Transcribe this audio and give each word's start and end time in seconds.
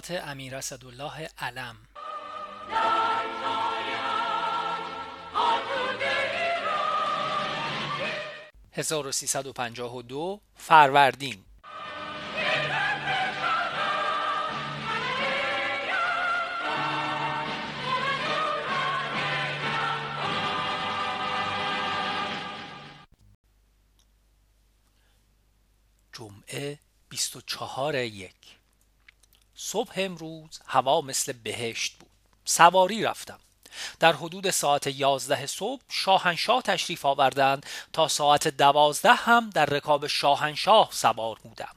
خاطرات 0.00 0.28
امیر 0.28 0.56
اسدالله 0.56 1.28
علم. 1.38 1.76
1352 8.72 10.40
فروردین. 10.56 11.44
جمعه 26.12 26.78
24 27.08 27.94
یک. 27.94 28.59
صبح 29.62 29.92
امروز 29.96 30.60
هوا 30.66 31.00
مثل 31.00 31.32
بهشت 31.32 31.96
بود. 31.98 32.10
سواری 32.44 33.02
رفتم. 33.02 33.38
در 34.00 34.12
حدود 34.12 34.50
ساعت 34.50 34.86
یازده 34.86 35.46
صبح 35.46 35.82
شاهنشاه 35.88 36.62
تشریف 36.62 37.06
آوردند 37.06 37.66
تا 37.92 38.08
ساعت 38.08 38.48
دوازده 38.48 39.14
هم 39.14 39.50
در 39.50 39.66
رکاب 39.66 40.06
شاهنشاه 40.06 40.88
سوار 40.92 41.38
بودم. 41.42 41.76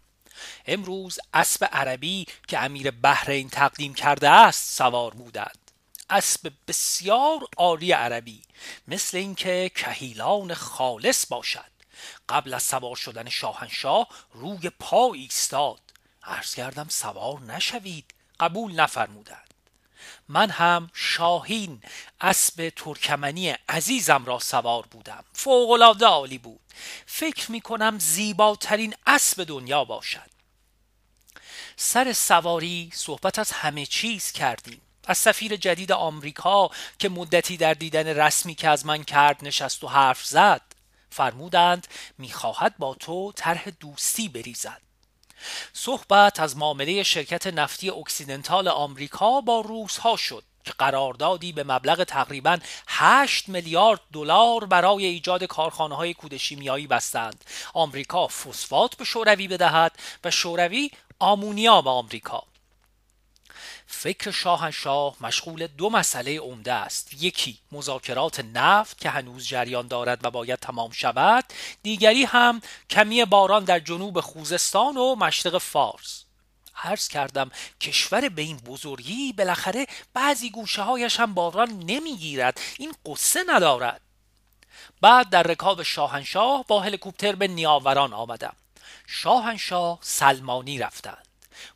امروز 0.67 1.19
اسب 1.33 1.69
عربی 1.71 2.25
که 2.47 2.59
امیر 2.59 2.91
بحرین 2.91 3.49
تقدیم 3.49 3.93
کرده 3.93 4.29
است 4.29 4.77
سوار 4.77 5.13
بودند. 5.13 5.71
اسب 6.09 6.51
بسیار 6.67 7.39
عالی 7.57 7.91
عربی 7.91 8.41
مثل 8.87 9.17
اینکه 9.17 9.71
کهیلان 9.75 10.53
خالص 10.53 11.25
باشد. 11.27 11.73
قبل 12.29 12.53
از 12.53 12.63
سوار 12.63 12.95
شدن 12.95 13.29
شاهنشاه 13.29 14.07
روی 14.33 14.69
پا 14.69 15.13
ایستاد. 15.13 15.82
عرض 16.23 16.55
کردم 16.55 16.87
سوار 16.89 17.41
نشوید 17.41 18.13
قبول 18.39 18.71
نفرمودند. 18.71 19.53
من 20.27 20.49
هم 20.49 20.89
شاهین 20.93 21.81
اسب 22.21 22.73
ترکمنی 22.75 23.55
عزیزم 23.69 24.25
را 24.25 24.39
سوار 24.39 24.85
بودم. 24.91 25.23
فوقالعاده 25.33 26.05
عالی 26.05 26.37
بود. 26.37 26.59
فکر 27.05 27.51
می 27.51 27.61
کنم 27.61 27.99
زیباترین 27.99 28.95
اسب 29.07 29.43
دنیا 29.43 29.83
باشد. 29.83 30.29
سر 31.75 32.13
سواری 32.13 32.91
صحبت 32.93 33.39
از 33.39 33.51
همه 33.51 33.85
چیز 33.85 34.31
کردیم. 34.31 34.81
از 35.07 35.17
سفیر 35.17 35.55
جدید 35.55 35.91
آمریکا 35.91 36.69
که 36.99 37.09
مدتی 37.09 37.57
در 37.57 37.73
دیدن 37.73 38.07
رسمی 38.07 38.55
که 38.55 38.69
از 38.69 38.85
من 38.85 39.03
کرد 39.03 39.45
نشست 39.45 39.83
و 39.83 39.87
حرف 39.87 40.25
زد 40.25 40.61
فرمودند 41.09 41.87
می‌خواهد 42.17 42.77
با 42.77 42.95
تو 42.95 43.31
طرح 43.31 43.69
دوستی 43.69 44.29
بریزد. 44.29 44.81
صحبت 45.73 46.39
از 46.39 46.57
معامله 46.57 47.03
شرکت 47.03 47.47
نفتی 47.47 47.89
اکسیدنتال 47.89 48.67
آمریکا 48.67 49.41
با 49.41 49.61
روس 49.61 49.97
ها 49.97 50.15
شد 50.15 50.43
که 50.63 50.73
قراردادی 50.77 51.51
به 51.51 51.63
مبلغ 51.63 52.03
تقریبا 52.03 52.57
8 52.87 53.49
میلیارد 53.49 53.99
دلار 54.13 54.65
برای 54.65 55.05
ایجاد 55.05 55.43
کارخانه 55.43 55.95
های 55.95 56.13
کود 56.13 56.37
شیمیایی 56.37 56.87
بستند. 56.87 57.45
آمریکا 57.73 58.27
فسفات 58.27 58.95
به 58.95 59.03
شوروی 59.03 59.47
بدهد 59.47 59.91
و 60.23 60.31
شوروی 60.31 60.91
آمونیا 61.19 61.81
به 61.81 61.89
آمریکا. 61.89 62.43
فکر 63.87 64.31
شاهنشاه 64.31 65.15
مشغول 65.21 65.67
دو 65.67 65.89
مسئله 65.89 66.39
عمده 66.39 66.73
است. 66.73 67.13
یکی 67.13 67.57
مذاکرات 67.71 68.39
نفت 68.39 69.01
که 69.01 69.09
هنوز 69.09 69.47
جریان 69.47 69.87
دارد 69.87 70.25
و 70.25 70.31
باید 70.31 70.59
تمام 70.59 70.91
شود. 70.91 71.45
دیگری 71.83 72.23
هم 72.23 72.61
کمی 72.89 73.25
باران 73.25 73.63
در 73.63 73.79
جنوب 73.79 74.19
خوزستان 74.19 74.97
و 74.97 75.15
مشرق 75.15 75.57
فارس. 75.57 76.23
عرض 76.83 77.07
کردم 77.07 77.51
کشور 77.81 78.29
به 78.29 78.41
این 78.41 78.57
بزرگی 78.57 79.33
بالاخره 79.33 79.87
بعضی 80.13 80.49
گوشه 80.49 80.81
هایش 80.81 81.19
هم 81.19 81.33
باران 81.33 81.69
نمی‌گیرد. 81.69 82.59
این 82.79 82.93
قصه 83.05 83.43
ندارد. 83.47 84.01
بعد 85.01 85.29
در 85.29 85.43
رکاب 85.43 85.83
شاهنشاه 85.83 86.65
با 86.67 86.81
هلیکوپتر 86.81 87.35
به 87.35 87.47
نیاوران 87.47 88.13
آمدم. 88.13 88.55
شاهنشاه 89.07 89.99
سلمانی 90.01 90.79
رفتند. 90.79 91.27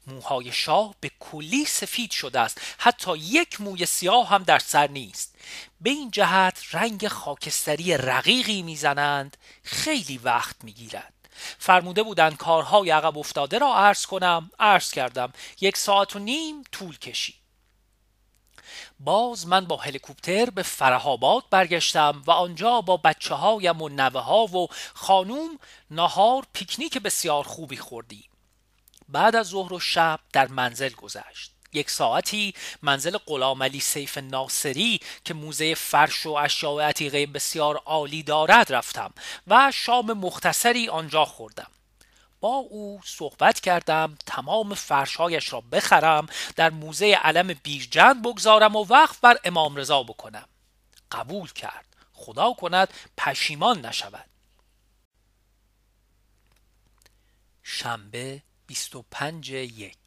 موهای 0.07 0.51
شاه 0.51 0.95
به 0.99 1.11
کلی 1.19 1.65
سفید 1.65 2.11
شده 2.11 2.39
است. 2.39 2.61
حتی 2.77 3.17
یک 3.17 3.61
موی 3.61 3.85
سیاه 3.85 4.29
هم 4.29 4.43
در 4.43 4.59
سر 4.59 4.87
نیست. 4.87 5.35
به 5.81 5.89
این 5.89 6.11
جهت 6.11 6.59
رنگ 6.71 7.07
خاکستری 7.07 7.97
رقیقی 7.97 8.61
می‌زنند 8.61 9.37
خیلی 9.63 10.17
وقت 10.17 10.55
می‌گیرد. 10.63 11.13
فرموده 11.59 12.03
بودند 12.03 12.37
کارهای 12.37 12.89
عقب 12.89 13.17
افتاده 13.17 13.57
را 13.57 13.75
عرض 13.75 14.05
کنم 14.05 14.51
عرض 14.59 14.91
کردم 14.91 15.33
یک 15.61 15.77
ساعت 15.77 16.15
و 16.15 16.19
نیم 16.19 16.63
طول 16.71 16.97
کشید. 16.97 17.35
باز 18.99 19.47
من 19.47 19.65
با 19.65 19.77
هلیکوپتر 19.77 20.49
به 20.49 20.63
فرهاباد 20.63 21.43
برگشتم 21.49 22.23
و 22.27 22.31
آنجا 22.31 22.81
با 22.81 22.97
بچه 22.97 23.35
هایم 23.35 23.81
و 23.81 23.89
نوه 23.89 24.21
ها 24.21 24.45
و 24.45 24.67
خانوم 24.93 25.59
نهار 25.91 26.47
پیکنیک 26.53 26.97
بسیار 26.97 27.43
خوبی 27.43 27.77
خوردیم. 27.77 28.29
بعد 29.09 29.35
از 29.35 29.47
ظهر 29.47 29.73
و 29.73 29.79
شب 29.79 30.19
در 30.33 30.47
منزل 30.47 30.89
گذشت. 30.89 31.51
یک 31.73 31.89
ساعتی 31.89 32.53
منزل 32.81 33.17
غلام 33.17 33.79
سیف 33.79 34.17
ناصری 34.17 34.99
که 35.25 35.33
موزه 35.33 35.75
فرش 35.75 36.25
و 36.25 36.31
اشیاء 36.31 36.81
عتیقه 36.81 37.25
بسیار 37.25 37.75
عالی 37.75 38.23
دارد 38.23 38.73
رفتم 38.73 39.13
و 39.47 39.71
شام 39.73 40.13
مختصری 40.13 40.89
آنجا 40.89 41.25
خوردم. 41.25 41.71
با 42.39 42.49
او 42.49 43.01
صحبت 43.05 43.59
کردم 43.59 44.17
تمام 44.25 44.73
فرشهایش 44.73 45.53
را 45.53 45.61
بخرم 45.61 46.27
در 46.55 46.69
موزه 46.69 47.05
علم 47.23 47.47
بیرجند 47.63 48.21
بگذارم 48.21 48.75
و 48.75 48.85
وقف 48.85 49.19
بر 49.19 49.37
امام 49.43 49.75
رضا 49.75 50.03
بکنم. 50.03 50.47
قبول 51.11 51.51
کرد. 51.51 51.85
خدا 52.13 52.53
کند 52.53 52.93
پشیمان 53.17 53.85
نشود. 53.85 54.29
شنبه 57.63 58.43
25 58.67 59.49
یک. 59.49 59.97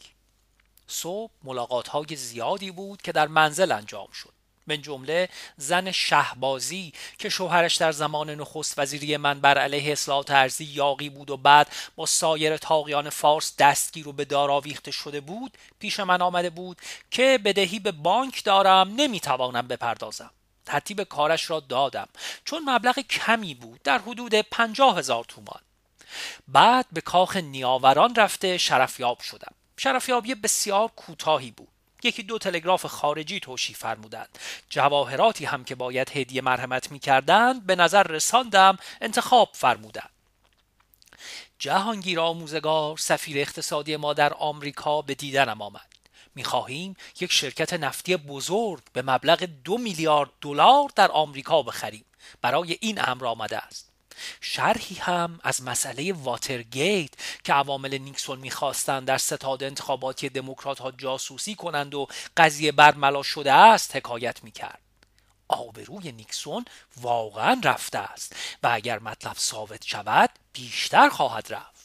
صبح 0.87 1.33
ملاقات 1.45 1.89
های 1.89 2.17
زیادی 2.17 2.71
بود 2.71 3.03
که 3.03 3.13
در 3.13 3.29
منزل 3.29 3.73
انجام 3.73 4.09
شد. 4.13 4.33
من 4.67 4.83
جمله 4.83 5.29
زن 5.57 5.91
شهبازی 5.91 6.93
که 7.19 7.29
شوهرش 7.29 7.77
در 7.77 7.93
زمان 7.93 8.31
نخست 8.31 8.79
وزیری 8.79 9.17
من 9.17 9.41
بر 9.41 9.59
علیه 9.59 9.93
اصلاحات 9.93 10.31
ارزی 10.31 10.65
یاقی 10.65 11.09
بود 11.09 11.31
و 11.31 11.37
بعد 11.37 11.73
با 11.97 12.07
سایر 12.07 12.57
تاقیان 12.57 13.11
فارس 13.11 13.57
دستگیر 13.59 14.09
و 14.09 14.13
به 14.13 14.25
دار 14.25 14.51
آویخته 14.51 14.91
شده 14.91 15.21
بود 15.21 15.59
پیش 15.79 16.01
من 16.01 16.23
آمده 16.23 16.51
بود 16.51 16.77
که 17.11 17.39
بدهی 17.45 17.79
به 17.79 17.93
بانک 17.93 18.45
دارم 18.45 18.95
نمی‌توانم 18.97 19.69
بپردازم. 19.69 20.31
ترتیب 20.67 21.03
کارش 21.03 21.51
را 21.51 21.61
دادم. 21.61 22.09
چون 22.45 22.63
مبلغ 22.71 22.99
کمی 22.99 23.55
بود 23.55 23.83
در 23.83 23.99
حدود 23.99 24.35
پنجاه 24.35 24.99
هزار 24.99 25.25
تومان. 25.25 25.61
بعد 26.49 26.87
به 26.93 27.01
کاخ 27.01 27.37
نیاوران 27.37 28.15
رفته 28.15 28.59
شرفیاب 28.59 29.21
شدم. 29.21 29.55
شرفیابی 29.77 30.35
بسیار 30.35 30.89
کوتاهی 30.89 31.51
بود. 31.51 31.69
یکی 32.03 32.23
دو 32.23 32.39
تلگراف 32.39 32.87
خارجی 32.87 33.41
توشی 33.41 33.75
فرمودند. 33.75 34.39
جواهراتی 34.69 35.45
هم 35.45 35.65
که 35.65 35.75
باید 35.75 36.17
هدیه 36.17 36.43
مرحمت 36.43 36.93
می 36.93 36.99
کردند 36.99 37.67
به 37.67 37.77
نظر 37.77 38.03
رساندم 38.03 38.79
انتخاب 39.01 39.51
فرمودند. 39.55 40.11
جهانگیر 41.59 42.21
آموزگار 42.21 42.97
سفیر 42.97 43.39
اقتصادی 43.39 43.97
ما 43.97 44.13
در 44.13 44.35
آمریکا 44.35 45.03
به 45.03 45.15
دیدنم 45.15 45.63
آمد. 45.63 45.91
می‌خواهیم 46.35 46.97
یک 47.21 47.33
شرکت 47.33 47.73
نفتی 47.73 48.17
بزرگ 48.17 48.83
به 48.93 49.03
مبلغ 49.03 49.43
دو 49.43 49.79
میلیارد 49.79 50.31
دلار 50.41 50.91
در 50.97 51.11
آمریکا 51.11 51.63
بخریم. 51.63 52.05
برای 52.43 52.79
این 52.81 53.01
امر 53.09 53.27
آمده 53.27 53.59
است. 53.59 53.90
شرحی 54.41 54.95
هم 54.95 55.41
از 55.43 55.63
مسئله 55.63 56.13
واترگیت 56.13 57.11
که 57.45 57.53
عوامل 57.53 57.99
نیکسون 57.99 58.39
می‌خواستند 58.39 59.09
در 59.09 59.19
ستاد 59.19 59.63
انتخاباتی 59.63 60.29
دموکرات 60.29 60.79
ها 60.79 60.91
جاسوسی 60.91 61.55
کنند 61.55 61.95
و 61.95 62.07
قضیه 62.37 62.73
برملا 62.73 63.23
شده 63.23 63.53
است 63.53 63.97
حکایت 63.97 64.45
می‌کرد. 64.45 64.81
آبروی 65.49 66.13
نیکسون 66.13 66.65
واقعا 67.01 67.61
رفته 67.65 67.99
است 67.99 68.37
و 68.63 68.69
اگر 68.73 68.99
مطلب 68.99 69.37
ثابت 69.37 69.85
شود 69.87 70.31
بیشتر 70.53 71.09
خواهد 71.09 71.53
رفت. 71.53 71.80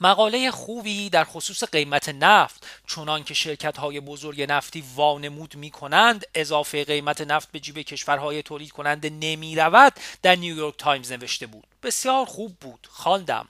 مقاله 0.00 0.50
خوبی 0.50 1.10
در 1.10 1.24
خصوص 1.24 1.64
قیمت 1.64 2.08
نفت 2.08 2.66
چونان 2.86 3.24
که 3.24 3.34
شرکت 3.34 3.78
های 3.78 4.00
بزرگ 4.00 4.42
نفتی 4.42 4.84
وانمود 4.94 5.56
می 5.56 5.70
کنند 5.70 6.26
اضافه 6.34 6.84
قیمت 6.84 7.20
نفت 7.20 7.52
به 7.52 7.60
جیب 7.60 7.78
کشورهای 7.78 8.42
تولید 8.42 8.72
کننده 8.72 9.10
نمی 9.10 9.56
رود 9.56 9.92
در 10.22 10.36
نیویورک 10.36 10.76
تایمز 10.78 11.12
نوشته 11.12 11.46
بود. 11.46 11.66
بسیار 11.82 12.26
خوب 12.26 12.56
بود. 12.60 12.88
خواندم. 12.90 13.48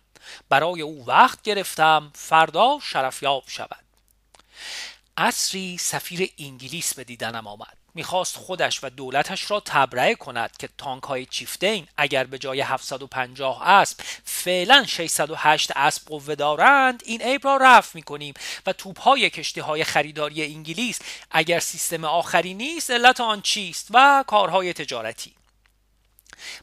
برای 0.48 0.82
او 0.82 1.06
وقت 1.06 1.42
گرفتم. 1.42 2.10
فردا 2.14 2.78
شرفیاب 2.82 3.44
شود. 3.46 3.84
عصری 5.16 5.78
سفیر 5.78 6.30
انگلیس 6.38 6.94
به 6.94 7.04
دیدنم 7.04 7.46
آمد. 7.46 7.85
می‌خواست 7.96 8.36
خودش 8.36 8.84
و 8.84 8.90
دولتش 8.90 9.50
را 9.50 9.60
تبرئه 9.60 10.14
کند 10.14 10.56
که 10.56 10.68
تانک 10.78 11.02
های 11.02 11.26
چیفتین 11.26 11.86
اگر 11.96 12.24
به 12.24 12.38
جای 12.38 12.60
750 12.60 13.68
اسب 13.68 14.00
فعلا 14.24 14.84
608 14.88 15.70
اسب 15.76 16.02
قوه 16.06 16.34
دارند 16.34 17.02
این 17.06 17.22
عیب 17.22 17.44
را 17.44 17.56
رفع 17.56 17.90
می‌کنیم. 17.94 18.34
و 18.66 18.72
توپ 18.72 19.00
های 19.00 19.30
کشتی 19.30 19.60
های 19.60 19.84
خریداری 19.84 20.44
انگلیس 20.44 20.98
اگر 21.30 21.60
سیستم 21.60 22.04
آخری 22.04 22.54
نیست 22.54 22.90
علت 22.90 23.20
آن 23.20 23.42
چیست؟ 23.42 23.88
و 23.90 24.24
کارهای 24.26 24.72
تجارتی. 24.72 25.32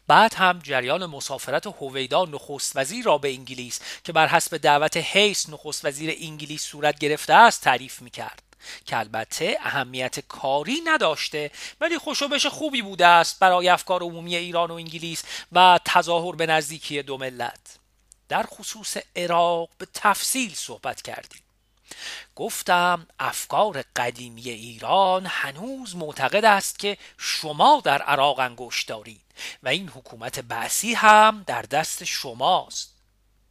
بعد 0.07 0.33
هم 0.33 0.59
جریان 0.59 1.05
مسافرت 1.05 1.67
هویدا 1.67 2.25
نخست 2.25 2.71
وزیر 2.75 3.05
را 3.05 3.17
به 3.17 3.33
انگلیس 3.33 3.79
که 4.03 4.13
بر 4.13 4.27
حسب 4.27 4.57
دعوت 4.57 4.97
هیس 4.97 5.49
نخست 5.49 5.85
وزیر 5.85 6.15
انگلیس 6.19 6.63
صورت 6.63 6.99
گرفته 6.99 7.33
است 7.33 7.61
تعریف 7.61 8.01
می 8.01 8.09
کرد 8.09 8.52
که 8.85 8.97
البته 8.97 9.57
اهمیت 9.61 10.19
کاری 10.19 10.81
نداشته 10.85 11.51
ولی 11.81 11.97
خوشوبش 11.97 12.45
خوبی 12.45 12.81
بوده 12.81 13.07
است 13.07 13.39
برای 13.39 13.69
افکار 13.69 14.03
عمومی 14.03 14.35
ایران 14.35 14.71
و 14.71 14.73
انگلیس 14.73 15.23
و 15.51 15.79
تظاهر 15.85 16.35
به 16.35 16.45
نزدیکی 16.45 17.01
دو 17.01 17.17
ملت. 17.17 17.77
در 18.29 18.43
خصوص 18.43 18.97
عراق 19.15 19.69
به 19.77 19.87
تفصیل 19.93 20.53
صحبت 20.55 21.01
کردیم. 21.01 21.41
گفتم 22.35 23.07
افکار 23.19 23.83
قدیمی 23.95 24.49
ایران 24.49 25.25
هنوز 25.25 25.95
معتقد 25.95 26.45
است 26.45 26.79
که 26.79 26.97
شما 27.17 27.81
در 27.83 28.01
عراق 28.01 28.39
انگشت 28.39 28.87
دارید 28.87 29.21
و 29.63 29.69
این 29.69 29.89
حکومت 29.89 30.39
بعثی 30.39 30.93
هم 30.93 31.43
در 31.47 31.61
دست 31.61 32.03
شماست. 32.03 32.92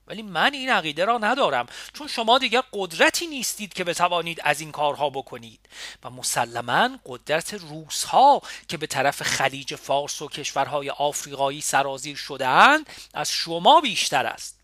ولی 0.06 0.22
من 0.22 0.54
این 0.54 0.70
عقیده 0.70 1.04
را 1.04 1.18
ندارم. 1.18 1.66
چون 1.92 2.08
شما 2.08 2.38
دیگر 2.38 2.62
قدرتی 2.72 3.26
نیستید 3.26 3.72
که 3.72 3.84
بتوانید 3.84 4.40
از 4.44 4.60
این 4.60 4.72
کارها 4.72 5.10
بکنید. 5.10 5.60
و 6.02 6.10
مسلما 6.10 6.90
قدرت 7.06 7.54
روس 7.54 8.04
ها 8.04 8.42
که 8.68 8.76
به 8.76 8.86
طرف 8.86 9.22
خلیج 9.22 9.74
فارس 9.74 10.22
و 10.22 10.28
کشورهای 10.28 10.90
آفریقایی 10.90 11.60
سرازیر 11.60 12.16
شدهاند 12.16 12.86
از 13.14 13.30
شما 13.30 13.80
بیشتر 13.80 14.26
است. 14.26 14.58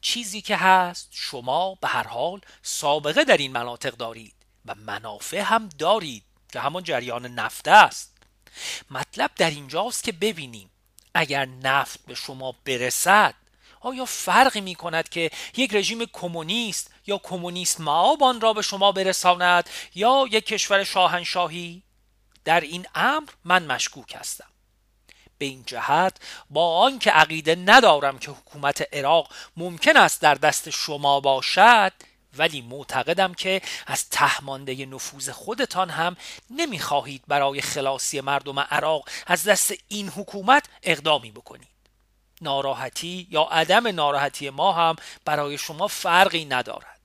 چیزی 0.00 0.40
که 0.40 0.56
هست 0.56 1.08
شما 1.10 1.74
به 1.74 1.88
هر 1.88 2.06
حال 2.06 2.40
سابقه 2.62 3.24
در 3.24 3.36
این 3.36 3.52
مناطق 3.52 3.96
دارید 3.96 4.34
و 4.66 4.74
منافع 4.74 5.40
هم 5.40 5.68
دارید 5.68 6.22
که 6.52 6.60
همان 6.60 6.82
جریان 6.82 7.26
نفت 7.26 7.68
است. 7.68 8.16
مطلب 8.90 9.30
در 9.36 9.50
اینجاست 9.50 10.04
که 10.04 10.12
ببینیم 10.12 10.70
اگر 11.14 11.44
نفت 11.44 12.06
به 12.06 12.14
شما 12.14 12.54
برسد 12.64 13.34
آیا 13.88 14.04
فرقی 14.04 14.60
می 14.60 14.74
کند 14.74 15.08
که 15.08 15.30
یک 15.56 15.74
رژیم 15.74 16.04
کمونیست 16.12 16.90
یا 17.06 17.18
کمونیست 17.18 17.80
معاب 17.80 18.22
آن 18.22 18.40
را 18.40 18.52
به 18.52 18.62
شما 18.62 18.92
برساند 18.92 19.70
یا 19.94 20.26
یک 20.30 20.46
کشور 20.46 20.84
شاهنشاهی؟ 20.84 21.82
در 22.44 22.60
این 22.60 22.86
امر 22.94 23.28
من 23.44 23.66
مشکوک 23.66 24.16
هستم. 24.18 24.48
به 25.38 25.46
این 25.46 25.62
جهت 25.66 26.16
با 26.50 26.78
آنکه 26.78 27.10
عقیده 27.10 27.54
ندارم 27.54 28.18
که 28.18 28.30
حکومت 28.30 28.94
عراق 28.94 29.32
ممکن 29.56 29.96
است 29.96 30.20
در 30.20 30.34
دست 30.34 30.70
شما 30.70 31.20
باشد 31.20 31.92
ولی 32.38 32.62
معتقدم 32.62 33.34
که 33.34 33.62
از 33.86 34.08
تهمانده 34.08 34.86
نفوذ 34.86 35.30
خودتان 35.30 35.90
هم 35.90 36.16
نمی‌خواهید 36.50 37.22
برای 37.28 37.60
خلاصی 37.60 38.20
مردم 38.20 38.60
عراق 38.60 39.08
از 39.26 39.44
دست 39.44 39.74
این 39.88 40.08
حکومت 40.08 40.64
اقدامی 40.82 41.30
بکنید. 41.30 41.77
ناراحتی 42.42 43.26
یا 43.30 43.42
عدم 43.42 43.88
ناراحتی 43.88 44.50
ما 44.50 44.72
هم 44.72 44.96
برای 45.24 45.58
شما 45.58 45.88
فرقی 45.88 46.44
ندارد. 46.44 46.98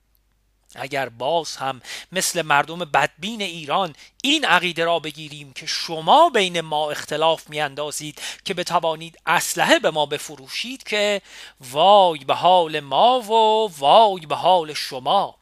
اگر 0.74 1.08
باز 1.08 1.56
هم 1.56 1.80
مثل 2.12 2.42
مردم 2.42 2.78
بدبین 2.78 3.42
ایران 3.42 3.94
این 4.22 4.44
عقیده 4.44 4.84
را 4.84 4.98
بگیریم 4.98 5.52
که 5.52 5.66
شما 5.66 6.30
بین 6.30 6.60
ما 6.60 6.90
اختلاف 6.90 7.50
میاندازید 7.50 8.22
که 8.44 8.54
بتوانید 8.54 9.18
اسلحه 9.26 9.78
به 9.78 9.90
ما 9.90 10.06
بفروشید 10.06 10.82
که 10.82 11.22
وای 11.60 12.18
به 12.18 12.34
حال 12.34 12.80
ما 12.80 13.20
و 13.20 13.70
وای 13.78 14.26
به 14.26 14.36
حال 14.36 14.74
شما. 14.74 15.36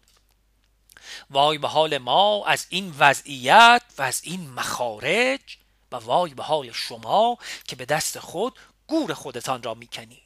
وای 1.30 1.58
به 1.58 1.68
حال 1.68 1.98
ما 1.98 2.46
از 2.46 2.66
این 2.68 2.94
وضعیت 2.98 3.82
و 3.98 4.02
از 4.02 4.20
این 4.24 4.50
مخارج 4.50 5.40
و 5.92 5.96
وای 5.96 6.34
به 6.34 6.42
حال 6.42 6.72
شما 6.72 7.38
که 7.64 7.76
به 7.76 7.84
دست 7.84 8.18
خود 8.18 8.58
گور 8.92 9.14
خودتان 9.14 9.62
را 9.62 9.74
می‌کنید 9.74 10.22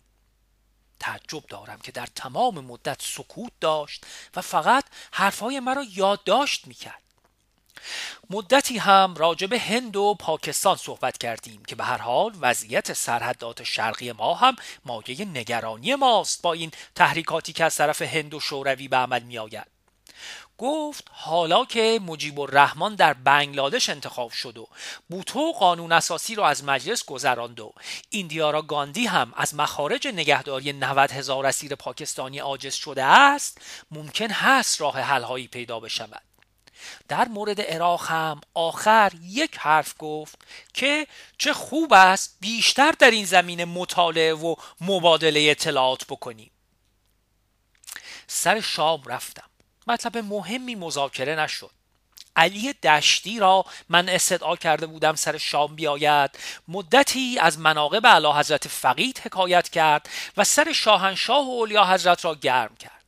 تعجب 1.01 1.47
دارم 1.49 1.79
که 1.79 1.93
در 1.93 2.07
تمام 2.07 2.61
مدت 2.61 3.03
سکوت 3.03 3.53
داشت 3.61 4.07
و 4.37 4.41
فقط 4.43 4.85
حرفهای 5.13 5.61
مرا 5.61 5.85
یادداشت 5.95 6.67
می‌کرد 6.67 7.03
مدتی 8.31 8.79
هم 8.79 9.15
راجع 9.15 9.47
به 9.47 9.59
هند 9.59 9.97
و 9.97 10.15
پاکستان 10.15 10.77
صحبت 10.77 11.19
کردیم 11.19 11.65
که 11.65 11.75
به 11.75 11.85
هر 11.85 11.99
حال 11.99 12.33
وضعیت 12.41 12.93
سرحدات 12.93 13.63
شرقی 13.63 14.13
ما 14.13 14.35
هم 14.35 14.57
مایه 14.85 15.25
نگرانی 15.25 15.95
ماست 15.95 16.43
با 16.43 16.53
این 16.53 16.71
تحریکاتی 16.95 17.53
که 17.53 17.65
از 17.65 17.77
طرف 17.77 18.03
هند 18.03 18.35
و 18.35 18.41
شوروی 18.41 18.89
به 18.89 18.97
عمل 18.97 19.23
می 19.23 19.39
آید. 19.39 19.76
گفت 20.59 21.09
حالا 21.11 21.65
که 21.65 22.01
مجیب 22.07 22.41
الرحمن 22.41 22.95
در 22.95 23.15
بنگلادش 23.15 23.91
انتخاب 23.91 24.31
شد 24.31 24.59
و 24.59 24.69
بوتو 25.11 25.53
قانون 25.53 25.93
اساسی 25.93 26.35
را 26.35 26.49
از 26.49 26.65
مجلس 26.65 27.05
گذراند 27.05 27.61
و 27.61 27.73
ایندیارا 28.11 28.63
گاندی 28.63 29.07
هم 29.07 29.33
از 29.37 29.55
مخارج 29.55 30.07
نگهداری 30.09 30.73
90 30.73 31.11
هزار 31.11 31.47
اسیر 31.47 31.75
پاکستانی 31.75 32.39
عاجز 32.39 32.75
شده 32.75 33.05
است 33.05 33.61
ممکن 33.91 34.31
هست 34.31 34.81
راه 34.81 35.01
حلهایی 35.01 35.49
پیدا 35.49 35.81
بشود. 35.81 36.23
در 37.09 37.29
مورد 37.29 37.61
عراق 37.61 38.07
هم 38.07 38.41
آخر 38.55 39.13
یک 39.23 39.57
حرف 39.59 39.95
گفت 39.99 40.39
که 40.75 41.07
چه 41.39 41.53
خوب 41.53 41.93
است 41.93 42.37
بیشتر 42.41 42.91
در 42.91 43.11
این 43.11 43.25
زمینه 43.25 43.65
مطالعه 43.65 44.35
و 44.35 44.55
مبادله 44.81 45.51
اطلاعات 45.51 46.05
بکنیم. 46.05 46.51
سر 48.27 48.61
شام 48.61 49.03
رفتم. 49.07 49.51
مطلب 49.87 50.19
مهمی 50.19 50.75
مذاکره 50.75 51.35
نشد. 51.37 51.71
علی 52.37 52.73
دشتی 52.73 53.39
را 53.39 53.65
من 53.89 54.09
استدعا 54.09 54.57
کرده 54.57 54.87
بودم 54.87 55.15
سر 55.15 55.39
شام 55.39 55.75
بیاید. 55.75 56.31
مدتی 56.69 57.39
از 57.39 57.59
مناقب 57.59 58.07
علا 58.07 58.39
حضرت 58.39 58.69
فقید 58.69 59.19
حکایت 59.19 59.69
کرد 59.69 60.09
و 60.37 60.45
سر 60.45 60.73
شاهنشاه 60.73 61.47
و 61.47 61.51
اولیا 61.51 61.85
حضرت 61.85 62.25
را 62.25 62.35
گرم 62.35 62.77
کرد. 62.77 63.05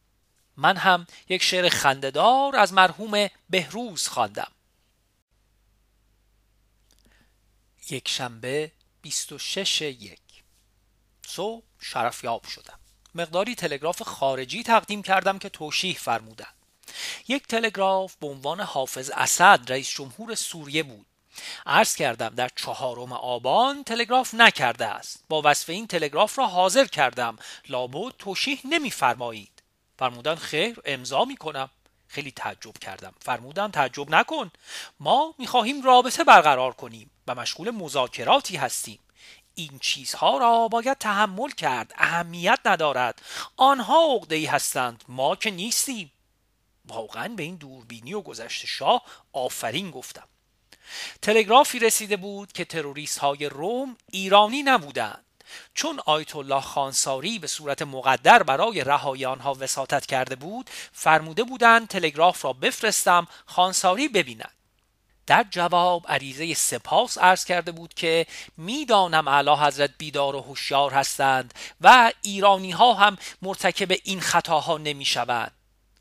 من 0.56 0.76
هم 0.76 1.06
یک 1.28 1.42
شعر 1.42 1.68
خندهدار 1.68 2.56
از 2.56 2.72
مرحوم 2.72 3.28
بهروز 3.50 4.08
خواندم. 4.08 4.52
یک 7.90 8.08
شنبه 8.08 8.72
26 9.02 9.80
یک. 9.82 10.18
صبح 11.26 11.62
شرفیاب 11.80 12.46
شدم. 12.46 12.78
مقداری 13.14 13.54
تلگراف 13.54 14.02
خارجی 14.02 14.62
تقدیم 14.62 15.02
کردم 15.02 15.38
که 15.38 15.48
توشیح 15.48 15.96
فرمودند. 15.96 16.57
یک 17.28 17.46
تلگراف 17.46 18.14
به 18.14 18.26
عنوان 18.26 18.60
حافظ 18.60 19.10
اسد 19.10 19.60
رئیس 19.68 19.90
جمهور 19.90 20.34
سوریه 20.34 20.82
بود. 20.82 21.06
عرض 21.66 21.96
کردم 21.96 22.28
در 22.28 22.50
چهارم 22.56 23.12
آبان 23.12 23.84
تلگراف 23.84 24.34
نکرده 24.34 24.86
است. 24.86 25.24
با 25.28 25.42
وصف 25.44 25.70
این 25.70 25.86
تلگراف 25.86 26.38
را 26.38 26.46
حاضر 26.46 26.84
کردم. 26.84 27.36
لابد 27.68 28.12
توشیح 28.18 28.60
نمیفرمایید. 28.64 29.62
فرمودن 29.98 30.34
خیر 30.34 30.80
امضا 30.84 31.26
کنم 31.38 31.70
خیلی 32.08 32.30
تعجب 32.30 32.78
کردم. 32.78 33.14
فرمودن 33.20 33.70
تعجب 33.70 34.10
نکن. 34.10 34.50
ما 35.00 35.34
می‌خواهیم 35.38 35.82
رابطه 35.82 36.24
برقرار 36.24 36.72
کنیم 36.72 37.10
و 37.26 37.34
مشغول 37.34 37.70
مذاکراتی 37.70 38.56
هستیم. 38.56 38.98
این 39.54 39.78
چیزها 39.78 40.38
را 40.38 40.68
باید 40.68 40.98
تحمل 40.98 41.50
کرد. 41.50 41.92
اهمیت 41.96 42.58
ندارد. 42.64 43.22
آنها 43.56 44.14
عقده 44.14 44.50
هستند. 44.50 45.04
ما 45.08 45.36
که 45.36 45.50
نیستیم. 45.50 46.12
واقعا 46.88 47.28
به 47.28 47.42
این 47.42 47.56
دوربینی 47.56 48.14
و 48.14 48.20
گذشت 48.20 48.66
شاه 48.66 49.02
آفرین 49.32 49.90
گفتم. 49.90 50.28
تلگرافی 51.22 51.78
رسیده 51.78 52.16
بود 52.16 52.52
که 52.52 52.64
تروریست 52.64 53.18
های 53.18 53.48
روم 53.48 53.96
ایرانی 54.10 54.62
نبودند 54.62 55.24
چون 55.74 56.00
آیت 56.06 56.36
الله 56.36 56.60
خانساری 56.60 57.38
به 57.38 57.46
صورت 57.46 57.82
مقدر 57.82 58.42
برای 58.42 58.84
رهایی 58.84 59.24
آنها 59.24 59.56
وساطت 59.60 60.06
کرده 60.06 60.36
بود 60.36 60.70
فرموده 60.92 61.44
بودند 61.44 61.88
تلگراف 61.88 62.44
را 62.44 62.52
بفرستم 62.52 63.26
خانساری 63.46 64.08
ببیند. 64.08 64.50
در 65.26 65.46
جواب 65.50 66.06
عریضه 66.08 66.54
سپاس 66.54 67.18
عرض 67.18 67.44
کرده 67.44 67.72
بود 67.72 67.94
که 67.94 68.26
می‌دانم 68.56 69.28
اعلی 69.28 69.50
حضرت 69.50 69.90
بیدار 69.98 70.36
و 70.36 70.40
هوشیار 70.40 70.92
هستند 70.92 71.54
و 71.80 72.12
ایرانی 72.22 72.70
ها 72.70 72.94
هم 72.94 73.18
مرتکب 73.42 73.96
این 74.04 74.20
خطاها 74.20 74.78
نمی 74.78 75.04
شوند 75.04 75.57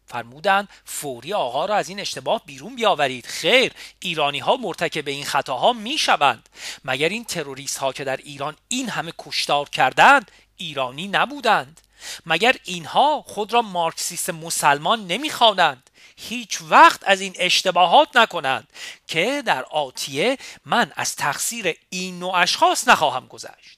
فرمودند 0.08 0.70
فوری 0.86 1.34
آقا 1.34 1.66
را 1.66 1.76
از 1.76 1.90
این 1.90 2.00
اشتباه 2.00 2.42
بیرون 2.46 2.76
بیاورید. 2.76 3.26
خیر 3.26 3.72
ایرانی 4.00 4.40
ها 4.40 4.56
مرتکب 4.56 5.08
این 5.08 5.26
خطاها 5.26 5.74
می 5.74 5.98
شوند 5.98 6.50
مگر 6.86 7.10
این 7.10 7.26
تروریست 7.26 7.78
ها 7.78 7.94
که 7.94 8.04
در 8.04 8.18
ایران 8.18 8.56
این 8.68 8.90
همه 8.90 9.14
کشتار 9.18 9.70
کردند 9.70 10.32
ایرانی 10.58 11.08
نبودند؟ 11.08 11.82
مگر 12.26 12.56
اینها 12.64 13.22
خود 13.28 13.54
را 13.54 13.62
مارکسیست 13.62 14.30
مسلمان 14.30 15.08
نمی‌خوانند؟ 15.08 15.90
هیچ 16.18 16.60
وقت 16.62 17.02
از 17.06 17.22
این 17.22 17.36
اشتباهات 17.40 18.18
نکنند 18.18 18.68
که 19.08 19.44
در 19.46 19.64
آتیه 19.64 20.38
من 20.66 20.92
از 20.96 21.16
تقصیر 21.16 21.78
این 21.90 22.20
نوع 22.20 22.36
اشخاص 22.36 22.88
نخواهم 22.88 23.28
گذشت. 23.28 23.78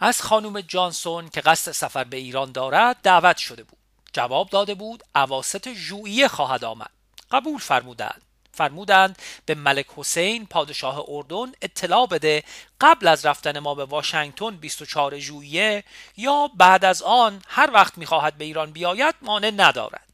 از 0.00 0.22
خانم 0.22 0.60
جانسون 0.60 1.28
که 1.28 1.40
قصد 1.40 1.72
سفر 1.72 2.04
به 2.04 2.16
ایران 2.16 2.52
دارد 2.52 2.96
دعوت 3.02 3.36
شده 3.36 3.62
بود. 3.62 3.79
جواب 4.12 4.50
داده 4.50 4.74
بود 4.74 5.02
اواسط 5.14 5.72
ژوئیه 5.72 6.28
خواهد 6.28 6.64
آمد. 6.64 6.90
قبول 7.30 7.58
فرمودند. 7.58 8.22
فرمودند 8.52 9.18
به 9.46 9.54
ملک 9.54 9.86
حسین 9.96 10.46
پادشاه 10.46 11.04
اردن 11.08 11.52
اطلاع 11.62 12.06
بده 12.06 12.42
قبل 12.80 13.06
از 13.08 13.26
رفتن 13.26 13.58
ما 13.58 13.74
به 13.74 13.84
واشنگتن 13.84 14.56
24 14.56 15.18
ژوئیه 15.18 15.84
یا 16.16 16.50
بعد 16.54 16.84
از 16.84 17.02
آن 17.02 17.42
هر 17.48 17.70
وقت 17.72 17.98
می‌خواهد 17.98 18.38
به 18.38 18.44
ایران 18.44 18.70
بیاید 18.70 19.14
مانع 19.22 19.50
ندارد. 19.50 20.06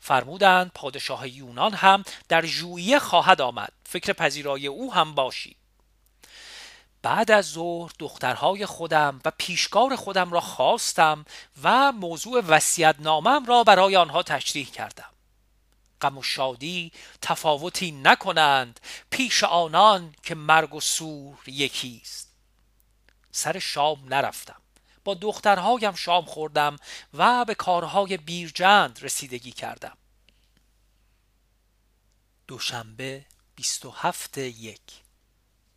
فرمودند 0.00 0.70
پادشاه 0.74 1.28
یونان 1.28 1.74
هم 1.74 2.04
در 2.28 2.44
ژوئیه 2.44 2.98
خواهد 2.98 3.40
آمد. 3.40 3.72
فکر 3.84 4.12
پذیرای 4.12 4.66
او 4.66 4.94
هم 4.94 5.14
باشید. 5.14 5.56
بعد 7.02 7.30
از 7.30 7.46
ظهر 7.50 7.92
دخترهای 7.98 8.66
خودم 8.66 9.20
و 9.24 9.32
پیشکار 9.38 9.96
خودم 9.96 10.32
را 10.32 10.40
خواستم 10.40 11.24
و 11.62 11.92
موضوع 11.92 12.40
وسیعت 12.40 12.96
نامم 13.00 13.46
را 13.46 13.64
برای 13.64 13.96
آنها 13.96 14.22
تشریح 14.22 14.70
کردم. 14.70 15.10
غم 16.00 16.18
و 16.18 16.22
شادی 16.22 16.92
تفاوتی 17.22 17.92
نکنند 17.92 18.80
پیش 19.10 19.44
آنان 19.44 20.14
که 20.22 20.34
مرگ 20.34 20.74
و 20.74 20.80
سور 20.80 21.38
یکیست. 21.46 22.32
سر 23.32 23.58
شام 23.58 23.98
نرفتم. 24.08 24.60
با 25.04 25.14
دخترهایم 25.14 25.94
شام 25.94 26.24
خوردم 26.24 26.76
و 27.14 27.44
به 27.44 27.54
کارهای 27.54 28.16
بیرجند 28.16 28.98
رسیدگی 29.02 29.52
کردم. 29.52 29.96
دوشنبه 32.48 33.26
27 33.56 34.38
یک. 34.38 34.99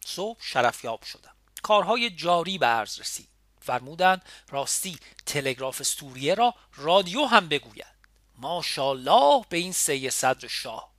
صبح 0.07 0.38
شرفیاب 0.41 1.03
شدم. 1.03 1.33
کارهای 1.63 2.10
جاری 2.10 2.57
به 2.57 2.65
عرض 2.65 3.00
رسید. 3.00 3.27
فرمودند 3.62 4.22
راستی 4.50 4.98
تلگراف 5.25 5.83
سوریه 5.83 6.36
را 6.36 6.53
رادیو 6.75 7.25
هم 7.25 7.50
بگوید. 7.50 7.93
ماشاءالله 8.38 9.45
به 9.50 9.57
این 9.57 9.72
سید 9.72 10.10
صدر 10.10 10.48
شاه. 10.48 10.93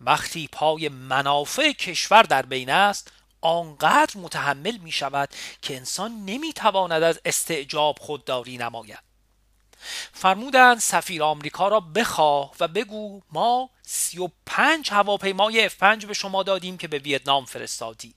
وقتی 0.00 0.48
پای 0.52 0.88
منافع 0.88 1.72
کشور 1.72 2.22
در 2.22 2.46
بین 2.46 2.70
است 2.70 3.12
آنقدر 3.40 4.20
متحمل 4.20 4.76
می 4.76 4.92
شود 4.92 5.28
که 5.62 5.76
انسان 5.76 6.24
نمی 6.24 6.52
تواند 6.52 7.02
از 7.02 7.20
استعجاب 7.24 7.98
خودداری 8.00 8.56
نماید. 8.56 9.14
فرمودند 10.12 10.78
سفیر 10.78 11.22
آمریکا 11.22 11.68
را 11.68 11.80
بخواه 11.80 12.54
و 12.60 12.68
بگو 12.68 13.20
ما 13.32 13.70
سی 13.82 14.18
و 14.18 14.28
پنج 14.46 14.90
هواپیمای 14.92 15.70
F5 15.70 16.04
به 16.06 16.14
شما 16.14 16.42
دادیم 16.42 16.78
که 16.78 16.88
به 16.88 16.98
ویتنام 16.98 17.44
فرستادی. 17.44 18.14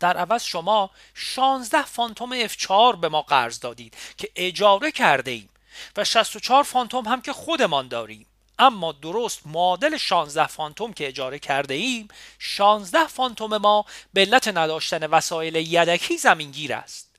در 0.00 0.16
عوض 0.16 0.42
شما 0.44 0.90
16 1.14 1.82
فانتوم 1.82 2.46
F4 2.46 2.96
به 3.00 3.08
ما 3.08 3.22
قرض 3.22 3.60
دادید 3.60 3.96
که 4.16 4.28
اجاره 4.36 4.92
کرده 4.92 5.30
ایم 5.30 5.48
و 5.96 6.04
64 6.04 6.62
فانتوم 6.62 7.04
هم 7.04 7.22
که 7.22 7.32
خودمان 7.32 7.88
داریم. 7.88 8.26
اما 8.58 8.92
درست 8.92 9.46
معادل 9.46 9.96
16 9.96 10.46
فانتوم 10.46 10.92
که 10.92 11.08
اجاره 11.08 11.38
کرده 11.38 11.74
ایم 11.74 12.08
16 12.38 13.06
فانتوم 13.06 13.56
ما 13.56 13.84
به 14.12 14.20
علت 14.20 14.48
نداشتن 14.48 15.06
وسایل 15.06 15.54
یدکی 15.54 16.18
زمینگیر 16.18 16.72
است. 16.74 17.10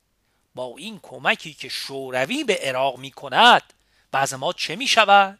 با 0.55 0.73
این 0.77 0.99
کمکی 1.03 1.53
که 1.53 1.69
شوروی 1.69 2.43
به 2.43 2.55
عراق 2.55 2.97
می 2.97 3.11
کند 3.11 3.73
وضع 4.11 4.33
ما 4.33 4.53
چه 4.53 4.75
می 4.75 4.87
شود؟ 4.87 5.39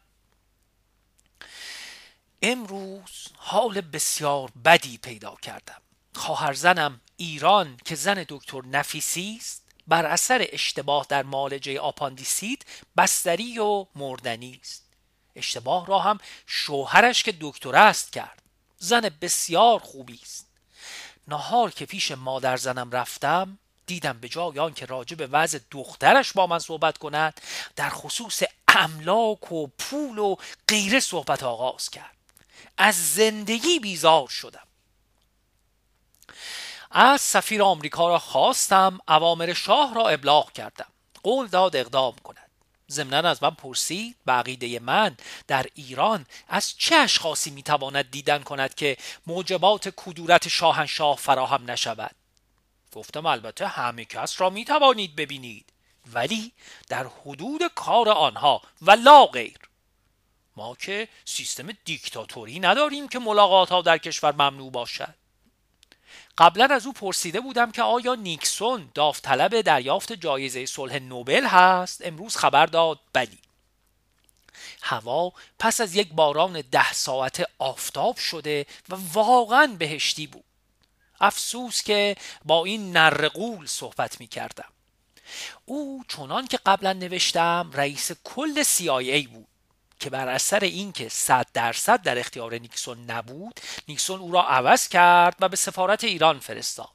امروز 2.42 3.28
حال 3.36 3.80
بسیار 3.80 4.50
بدی 4.64 4.98
پیدا 4.98 5.36
کردم. 5.42 5.82
خواهر 6.14 6.52
زنم 6.52 7.00
ایران 7.22 7.76
که 7.84 7.94
زن 7.94 8.24
دکتر 8.28 8.62
نفیسی 8.64 9.36
است 9.40 9.62
بر 9.86 10.06
اثر 10.06 10.46
اشتباه 10.52 11.06
در 11.08 11.22
معالجه 11.22 11.80
آپاندیسیت 11.80 12.60
بستری 12.96 13.58
و 13.58 13.86
مردنی 13.94 14.60
است. 14.62 14.84
اشتباه 15.36 15.86
را 15.86 15.98
هم 15.98 16.18
شوهرش 16.46 17.22
که 17.22 17.34
دکتر 17.40 17.76
است 17.76 18.12
کرد. 18.12 18.42
زن 18.78 19.10
بسیار 19.20 19.78
خوبی 19.78 20.20
است. 20.22 20.46
نهار 21.28 21.70
که 21.70 21.86
پیش 21.86 22.10
مادر 22.10 22.56
زنم 22.56 22.90
رفتم 22.90 23.58
دیدم 23.86 24.18
به 24.18 24.28
جای 24.28 24.58
آن 24.58 24.74
که 24.74 24.86
راجع 24.86 25.16
به 25.16 25.26
وضع 25.26 25.58
دخترش 25.70 26.32
با 26.32 26.46
من 26.46 26.58
صحبت 26.58 26.98
کند 26.98 27.40
در 27.76 27.90
خصوص 27.90 28.42
املاک 28.68 29.52
و 29.52 29.66
پول 29.66 30.18
و 30.18 30.36
غیره 30.68 31.00
صحبت 31.00 31.42
آغاز 31.42 31.90
کرد. 31.90 32.16
از 32.78 33.14
زندگی 33.14 33.78
بیزار 33.78 34.28
شدم. 34.28 34.66
از 36.94 37.20
سفیر 37.20 37.62
آمریکا 37.62 38.08
را 38.08 38.18
خواستم 38.18 38.98
اوامر 39.08 39.52
شاه 39.52 39.94
را 39.94 40.08
ابلاغ 40.08 40.52
کردم. 40.52 40.86
قول 41.22 41.46
داد 41.46 41.76
اقدام 41.76 42.16
کند. 42.24 42.50
ضمنا 42.90 43.28
از 43.28 43.42
من 43.42 43.50
پرسید 43.50 44.16
به 44.26 44.32
عقیده 44.32 44.80
من 44.80 45.16
در 45.46 45.66
ایران 45.74 46.26
از 46.48 46.74
چه 46.78 46.96
اشخاصی 46.96 47.50
می‌تواند 47.50 48.10
دیدن 48.10 48.42
کند 48.42 48.74
که 48.74 48.96
موجبات 49.26 49.88
کدورت 49.96 50.48
شاهنشاه 50.48 51.16
فراهم 51.16 51.70
نشود؟ 51.70 52.14
گفتم 52.92 53.26
البته 53.26 53.66
همه 53.66 54.04
کس 54.04 54.40
را 54.40 54.50
می‌توانید 54.50 55.16
ببینید 55.16 55.72
ولی 56.12 56.52
در 56.88 57.06
حدود 57.06 57.60
کار 57.74 58.08
آنها 58.08 58.62
و 58.82 58.90
لا 58.90 59.26
غیر. 59.26 59.58
ما 60.56 60.74
که 60.74 61.08
سیستم 61.24 61.68
دیکتاتوری 61.84 62.60
نداریم 62.60 63.08
که 63.08 63.18
ملاقات 63.18 63.68
ها 63.68 63.82
در 63.82 63.98
کشور 63.98 64.32
ممنوع 64.32 64.70
باشد. 64.70 65.14
قبلا 66.42 66.74
از 66.74 66.86
او 66.86 66.92
پرسیده 66.92 67.40
بودم 67.40 67.70
که 67.70 67.82
آیا 67.82 68.14
نیکسون 68.14 68.90
داوطلب 68.94 69.60
دریافت 69.60 70.12
جایزه 70.12 70.66
صلح 70.66 70.98
نوبل 70.98 71.46
هست؟ 71.46 72.06
امروز 72.06 72.36
خبر 72.36 72.66
داد 72.66 73.00
بلی. 73.12 73.38
هوا 74.82 75.32
پس 75.58 75.80
از 75.80 75.94
یک 75.94 76.12
باران 76.12 76.60
ده 76.60 76.92
ساعت 76.92 77.46
آفتاب 77.58 78.16
شده 78.16 78.66
و 78.88 78.94
واقعا 79.12 79.66
بهشتی 79.78 80.26
بود. 80.26 80.44
افسوس 81.20 81.82
که 81.82 82.16
با 82.44 82.64
این 82.64 82.96
نرقول 82.96 83.66
صحبت 83.66 84.20
می 84.20 84.26
کردم 84.26 84.72
او 85.64 86.04
چنان 86.08 86.46
که 86.46 86.58
قبلا 86.66 86.92
نوشتم 86.92 87.70
رئیس 87.74 88.12
کل 88.24 88.62
CIA 88.62 89.28
بود. 89.28 89.51
که 90.02 90.10
بر 90.10 90.28
اثر 90.28 90.60
اینکه 90.60 91.08
صد 91.08 91.46
درصد 91.54 92.02
در 92.02 92.18
اختیار 92.18 92.54
نیکسون 92.54 93.10
نبود 93.10 93.60
نیکسون 93.88 94.20
او 94.20 94.32
را 94.32 94.42
عوض 94.42 94.88
کرد 94.88 95.36
و 95.40 95.48
به 95.48 95.56
سفارت 95.56 96.04
ایران 96.04 96.38
فرستاد. 96.38 96.88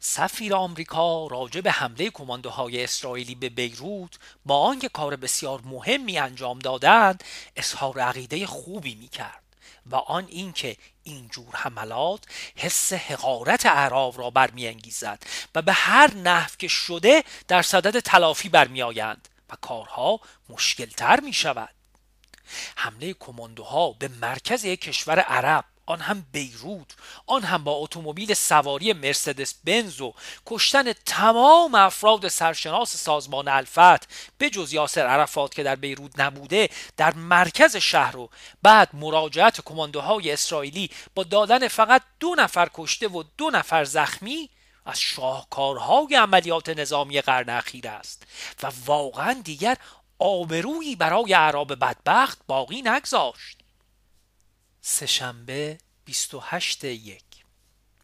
سفیر 0.00 0.54
آمریکا 0.54 1.26
راجع 1.26 1.60
به 1.60 1.70
حمله 1.70 2.10
کماندوهای 2.10 2.84
اسرائیلی 2.84 3.34
به 3.34 3.48
بیروت 3.48 4.18
با 4.44 4.60
آنکه 4.60 4.88
کار 4.88 5.16
بسیار 5.16 5.60
مهمی 5.64 6.18
انجام 6.18 6.58
دادند 6.58 7.24
اظهار 7.56 8.00
عقیده 8.00 8.46
خوبی 8.46 8.94
می‌کرد 8.94 9.42
و 9.86 9.96
آن 9.96 10.26
اینکه 10.28 10.76
اینجور 11.02 11.54
حملات 11.54 12.24
حس 12.56 12.92
حقارت 12.92 13.66
اعراب 13.66 14.18
را 14.18 14.30
برمیانگیزد 14.30 15.22
و 15.54 15.62
به 15.62 15.72
هر 15.72 16.14
نحو 16.14 16.50
که 16.58 16.68
شده 16.68 17.24
در 17.48 17.62
صدد 17.62 18.00
تلافی 18.00 18.48
برمیآیند. 18.48 19.28
و 19.50 19.56
کارها 19.60 20.20
مشکلتر 20.48 21.20
می 21.20 21.32
شود 21.32 21.74
حمله 22.76 23.12
کماندوها 23.12 23.92
به 23.92 24.08
مرکز 24.08 24.64
یک 24.64 24.80
کشور 24.80 25.20
عرب 25.20 25.64
آن 25.86 26.00
هم 26.00 26.26
بیروت 26.32 26.94
آن 27.26 27.42
هم 27.42 27.64
با 27.64 27.72
اتومبیل 27.72 28.34
سواری 28.34 28.92
مرسدس 28.92 29.54
بنز 29.64 30.00
و 30.00 30.14
کشتن 30.46 30.92
تمام 30.92 31.74
افراد 31.74 32.28
سرشناس 32.28 32.96
سازمان 32.96 33.48
الفت 33.48 34.08
به 34.38 34.50
جز 34.50 34.72
یاسر 34.72 35.06
عرفات 35.06 35.54
که 35.54 35.62
در 35.62 35.76
بیروت 35.76 36.20
نبوده 36.20 36.68
در 36.96 37.14
مرکز 37.14 37.76
شهر 37.76 38.16
و 38.16 38.30
بعد 38.62 38.90
مراجعت 38.92 39.60
کماندوهای 39.60 40.32
اسرائیلی 40.32 40.90
با 41.14 41.22
دادن 41.22 41.68
فقط 41.68 42.02
دو 42.20 42.34
نفر 42.38 42.68
کشته 42.74 43.08
و 43.08 43.24
دو 43.38 43.50
نفر 43.50 43.84
زخمی 43.84 44.50
از 44.86 45.00
شاهکارهای 45.00 46.14
عملیات 46.14 46.68
نظامی 46.68 47.20
قرن 47.20 47.48
اخیر 47.48 47.88
است 47.88 48.22
و 48.62 48.70
واقعا 48.86 49.32
دیگر 49.44 49.76
آبرویی 50.18 50.96
برای 50.96 51.34
اعراب 51.34 51.74
بدبخت 51.74 52.38
باقی 52.46 52.82
نگذاشت. 52.82 53.58
سهشنبه 54.80 55.78
28 56.04 56.84
یک. 56.84 57.22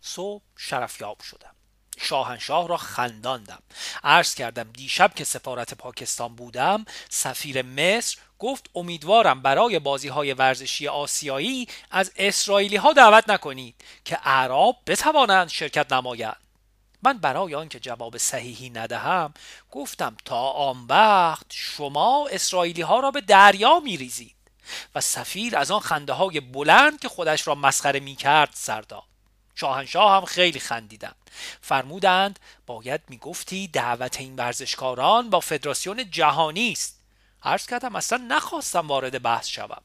صبح 0.00 0.42
شرفیاب 0.56 1.20
شدم. 1.20 1.54
شاهنشاه 1.98 2.68
را 2.68 2.76
خنداندم. 2.76 3.62
عرض 4.04 4.34
کردم 4.34 4.70
دیشب 4.72 5.14
که 5.14 5.24
سفارت 5.24 5.74
پاکستان 5.74 6.36
بودم 6.36 6.84
سفیر 7.08 7.62
مصر 7.62 8.18
گفت 8.38 8.70
امیدوارم 8.74 9.42
برای 9.42 9.78
بازی 9.78 10.08
های 10.08 10.32
ورزشی 10.32 10.88
آسیایی 10.88 11.68
از 11.90 12.12
اسرائیلی 12.16 12.76
ها 12.76 12.92
دعوت 12.92 13.30
نکنید 13.30 13.74
که 14.04 14.18
اعراب 14.24 14.76
بتوانند 14.86 15.48
شرکت 15.48 15.92
نمایند 15.92 16.41
من 17.02 17.18
برای 17.18 17.54
آنکه 17.54 17.80
جواب 17.80 18.16
صحیحی 18.16 18.70
ندهم 18.70 19.34
گفتم 19.70 20.16
تا 20.24 20.50
آن 20.50 20.86
وقت 20.88 21.46
شما 21.48 22.28
اسرائیلی 22.30 22.82
ها 22.82 23.00
را 23.00 23.10
به 23.10 23.20
دریا 23.20 23.80
می 23.80 23.96
ریزید 23.96 24.36
و 24.94 25.00
سفیر 25.00 25.56
از 25.56 25.70
آن 25.70 25.80
خنده 25.80 26.12
های 26.12 26.40
بلند 26.40 27.00
که 27.00 27.08
خودش 27.08 27.46
را 27.46 27.54
مسخره 27.54 28.00
می 28.00 28.16
کرد 28.16 28.50
سرداد 28.54 29.02
شاهنشاه 29.54 30.16
هم 30.16 30.24
خیلی 30.24 30.60
خندیدند. 30.60 31.30
فرمودند 31.60 32.38
باید 32.66 33.00
می‌گفتی 33.08 33.68
دعوت 33.68 34.20
این 34.20 34.36
ورزشکاران 34.36 35.30
با 35.30 35.40
فدراسیون 35.40 36.10
جهانی 36.10 36.72
است. 36.72 37.00
عرض 37.42 37.66
کردم 37.66 37.96
اصلا 37.96 38.18
نخواستم 38.28 38.88
وارد 38.88 39.22
بحث 39.22 39.48
شوم. 39.48 39.82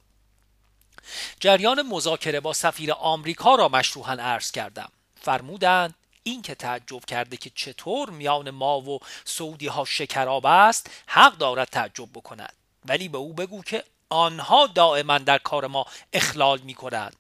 جریان 1.40 1.82
مذاکره 1.82 2.40
با 2.40 2.54
سفیر 2.54 2.92
آمریکا 2.92 3.56
را 3.56 3.70
مشروحا 3.70 4.14
عرض 4.14 4.52
کردم. 4.52 4.92
فرمودند 5.22 5.96
این 6.28 6.42
که 6.42 6.56
تعجب 6.56 7.06
کرده 7.06 7.38
که 7.38 7.52
چطور 7.56 8.10
میان 8.10 8.50
ما 8.50 8.82
و 8.82 9.00
سعودی 9.26 9.68
ها 9.68 9.86
شکراب 9.86 10.46
است 10.46 10.90
حق 11.08 11.38
دارد 11.38 11.68
تعجب 11.68 12.10
بکند. 12.14 12.54
ولی 12.86 13.10
به 13.10 13.18
او 13.18 13.34
بگو 13.34 13.62
که 13.64 13.84
آنها 14.10 14.68
دائما 14.68 15.18
در 15.18 15.38
کار 15.38 15.68
ما 15.68 15.86
اخلال 16.14 16.60
می 16.60 16.74
کنند 16.74 17.16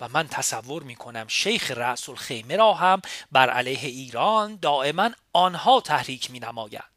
و 0.00 0.08
من 0.08 0.28
تصور 0.28 0.82
می 0.82 0.94
کنم 0.94 1.24
شیخ 1.28 1.70
رأس 1.70 2.08
الخیمه 2.08 2.56
را 2.56 2.74
هم 2.74 3.02
بر 3.32 3.50
علیه 3.50 3.88
ایران 3.88 4.56
دائما 4.62 5.10
آنها 5.32 5.80
تحریک 5.80 6.30
می 6.30 6.40
نمایند 6.40 6.90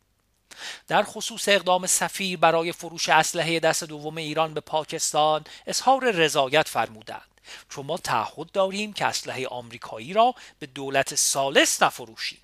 در 0.87 1.03
خصوص 1.03 1.49
اقدام 1.49 1.87
سفیر 1.87 2.37
برای 2.37 2.71
فروش 2.71 3.09
اسلحه 3.09 3.59
دست 3.59 3.83
دوم 3.83 4.17
ایران 4.17 4.53
به 4.53 4.59
پاکستان 4.59 5.43
اظهار 5.67 6.11
رضایت 6.11 6.67
فرمودند. 6.67 7.30
چون 7.69 7.85
ما 7.85 7.97
تعهد 7.97 8.51
داریم 8.51 8.93
که 8.93 9.05
اسلحه 9.05 9.47
آمریکایی 9.47 10.13
را 10.13 10.35
به 10.59 10.65
دولت 10.65 11.15
سالس 11.15 11.83
نفروشیم. 11.83 12.39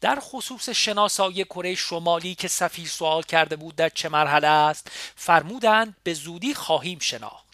در 0.00 0.18
خصوص 0.20 0.68
شناسایی 0.68 1.44
کره 1.44 1.74
شمالی 1.74 2.34
که 2.34 2.48
سفیر 2.48 2.88
سوال 2.88 3.22
کرده 3.22 3.56
بود 3.56 3.76
در 3.76 3.88
چه 3.88 4.08
مرحله 4.08 4.48
است 4.48 4.90
فرمودند 5.16 5.96
به 6.02 6.14
زودی 6.14 6.54
خواهیم 6.54 6.98
شناخت. 6.98 7.48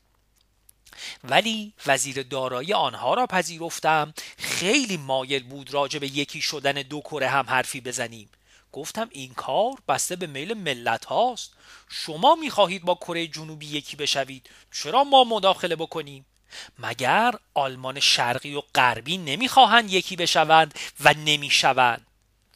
ولی 1.25 1.73
وزیر 1.87 2.23
دارایی 2.23 2.73
آنها 2.73 3.15
را 3.15 3.27
پذیرفتم 3.27 4.15
خیلی 4.39 4.97
مایل 4.97 5.43
بود 5.43 5.75
راجع 5.75 5.99
به 5.99 6.07
یکی 6.07 6.41
شدن 6.41 6.73
دو 6.73 7.01
کره 7.01 7.29
هم 7.29 7.47
حرفی 7.49 7.81
بزنیم. 7.81 8.31
گفتم 8.73 9.09
این 9.13 9.35
کار 9.35 9.73
بسته 9.89 10.17
به 10.17 10.27
میل 10.27 10.55
ملت 10.55 11.05
هاست 11.05 11.53
شما 11.89 12.35
می‌خواهید 12.35 12.83
با 12.83 12.95
کره 12.95 13.27
جنوبی 13.27 13.67
یکی 13.67 13.97
بشوید 13.97 14.51
چرا 14.73 15.05
ما 15.05 15.25
مداخله 15.25 15.77
بکنیم؟ 15.77 16.27
مگر 16.79 17.35
آلمان 17.55 18.01
شرقی 18.01 18.55
و 18.55 18.63
غربی 18.75 19.19
نمی‌خواهند 19.19 19.93
یکی 19.93 20.17
بشوند 20.17 20.79
و 21.01 21.15
نمی‌شوند؟ 21.15 22.07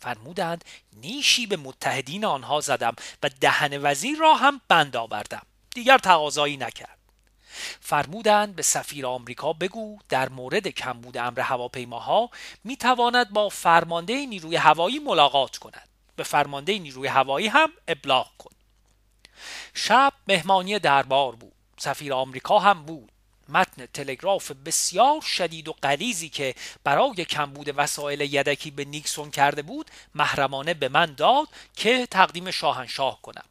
فرمودند 0.01 0.65
نیشی 0.93 1.47
به 1.47 1.57
متحدین 1.57 2.25
آنها 2.25 2.61
زدم 2.61 2.97
و 3.23 3.31
دهن 3.41 3.79
وزیر 3.83 4.19
را 4.19 4.35
هم 4.35 4.61
بند 4.69 4.97
آوردم 4.97 5.43
دیگر 5.75 5.99
تقاضایی 5.99 6.57
نکرد. 6.57 6.99
فرمودند 7.81 8.57
به 8.57 8.63
سفیر 8.63 9.07
آمریکا 9.07 9.53
بگو 9.53 9.99
در 10.09 10.29
مورد 10.29 10.69
کمبود 10.69 11.17
امر 11.17 11.41
هواپیماها 11.41 12.31
می‌تواند 12.65 13.31
با 13.31 13.49
فرمانده 13.49 14.27
نیروی 14.27 14.57
هوایی 14.57 14.99
ملاقات 14.99 15.57
کند. 15.57 15.89
به 16.17 16.23
فرمانده 16.23 16.79
نیروی 16.79 17.07
هوایی 17.07 17.47
هم 17.47 17.73
ابلاغ 17.89 18.31
کن. 18.39 18.51
شب 19.75 20.13
مهمانی 20.29 20.79
دربار 20.79 21.35
بود. 21.35 21.53
سفیر 21.79 22.15
آمریکا 22.15 22.59
هم 22.59 22.83
بود. 22.83 23.13
متن 23.49 23.87
تلگراف 23.87 24.51
بسیار 24.51 25.21
شدید 25.21 25.69
و 25.69 25.75
قلیزی 25.83 26.29
که 26.29 26.55
برای 26.85 27.25
کمبود 27.25 27.75
وسایل 27.77 28.21
یدکی 28.21 28.71
به 28.71 28.85
نیکسون 28.85 29.31
کرده 29.31 29.63
بود 29.63 29.91
محرمانه 30.15 30.75
به 30.75 30.89
من 30.89 31.15
داد 31.15 31.49
که 31.77 32.07
تقدیم 32.07 32.51
شاهنشاه 32.51 33.23
کنم. 33.23 33.45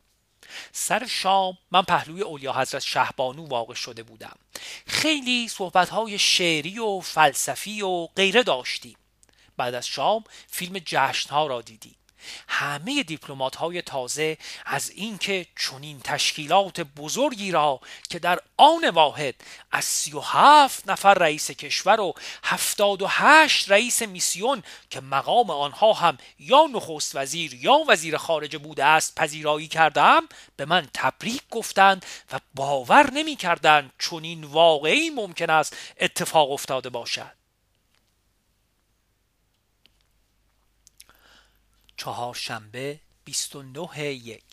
سر 0.72 1.08
شام 1.08 1.58
من 1.72 1.82
پهلوی 1.82 2.22
اولیا 2.22 2.54
حضرت 2.54 2.84
شهبانو 2.84 3.48
واقع 3.48 3.74
شده 3.74 4.04
بودم. 4.04 4.38
خیلی 4.88 5.48
صحبتهای 5.48 6.20
شعری 6.20 6.80
و 6.80 7.00
فلسفی 7.00 7.82
و 7.82 8.08
غیره 8.08 8.44
داشتیم. 8.44 8.98
بعد 9.58 9.74
از 9.74 9.88
شام 9.88 10.24
فیلم 10.48 10.80
جشنها 10.86 11.48
را 11.48 11.62
دیدیم. 11.62 11.96
همه 12.48 13.04
دیپلمات 13.04 13.56
های 13.56 13.82
تازه 13.82 14.38
از 14.66 14.90
اینکه 14.90 15.46
چنین 15.60 16.00
تشکیلات 16.00 16.82
بزرگی 16.82 17.52
را 17.52 17.80
که 18.10 18.20
در 18.20 18.40
آن 18.58 18.90
واحد 18.90 19.36
از 19.72 19.86
سی 19.86 20.14
و 20.14 20.20
هفت 20.20 20.90
نفر 20.90 21.14
رئیس 21.14 21.52
کشور 21.52 22.00
و 22.00 22.14
هفتاد 22.44 23.02
و 23.02 23.08
هشت 23.10 23.72
رئیس 23.72 24.02
میسیون 24.02 24.64
که 24.90 25.02
مقام 25.02 25.50
آنها 25.50 25.94
هم 25.94 26.18
یا 26.40 26.68
نخست 26.74 27.16
وزیر 27.16 27.54
یا 27.54 27.78
وزیر 27.88 28.18
خارجه 28.18 28.58
بوده 28.58 28.86
است 28.86 29.16
پذیرایی 29.16 29.68
کردم 29.68 30.22
به 30.56 30.66
من 30.66 30.88
تبریک 30.94 31.42
گفتند 31.52 32.06
و 32.34 32.40
باور 32.56 33.12
نمی 33.12 33.36
کردند 33.36 33.94
چنین 34.00 34.44
واقعی 34.44 35.10
ممکن 35.10 35.50
است 35.50 35.78
اتفاق 36.00 36.52
افتاده 36.52 36.90
باشد. 36.90 37.37
چهارشنبه 41.98 43.00
29 43.26 44.04
یک. 44.06 44.44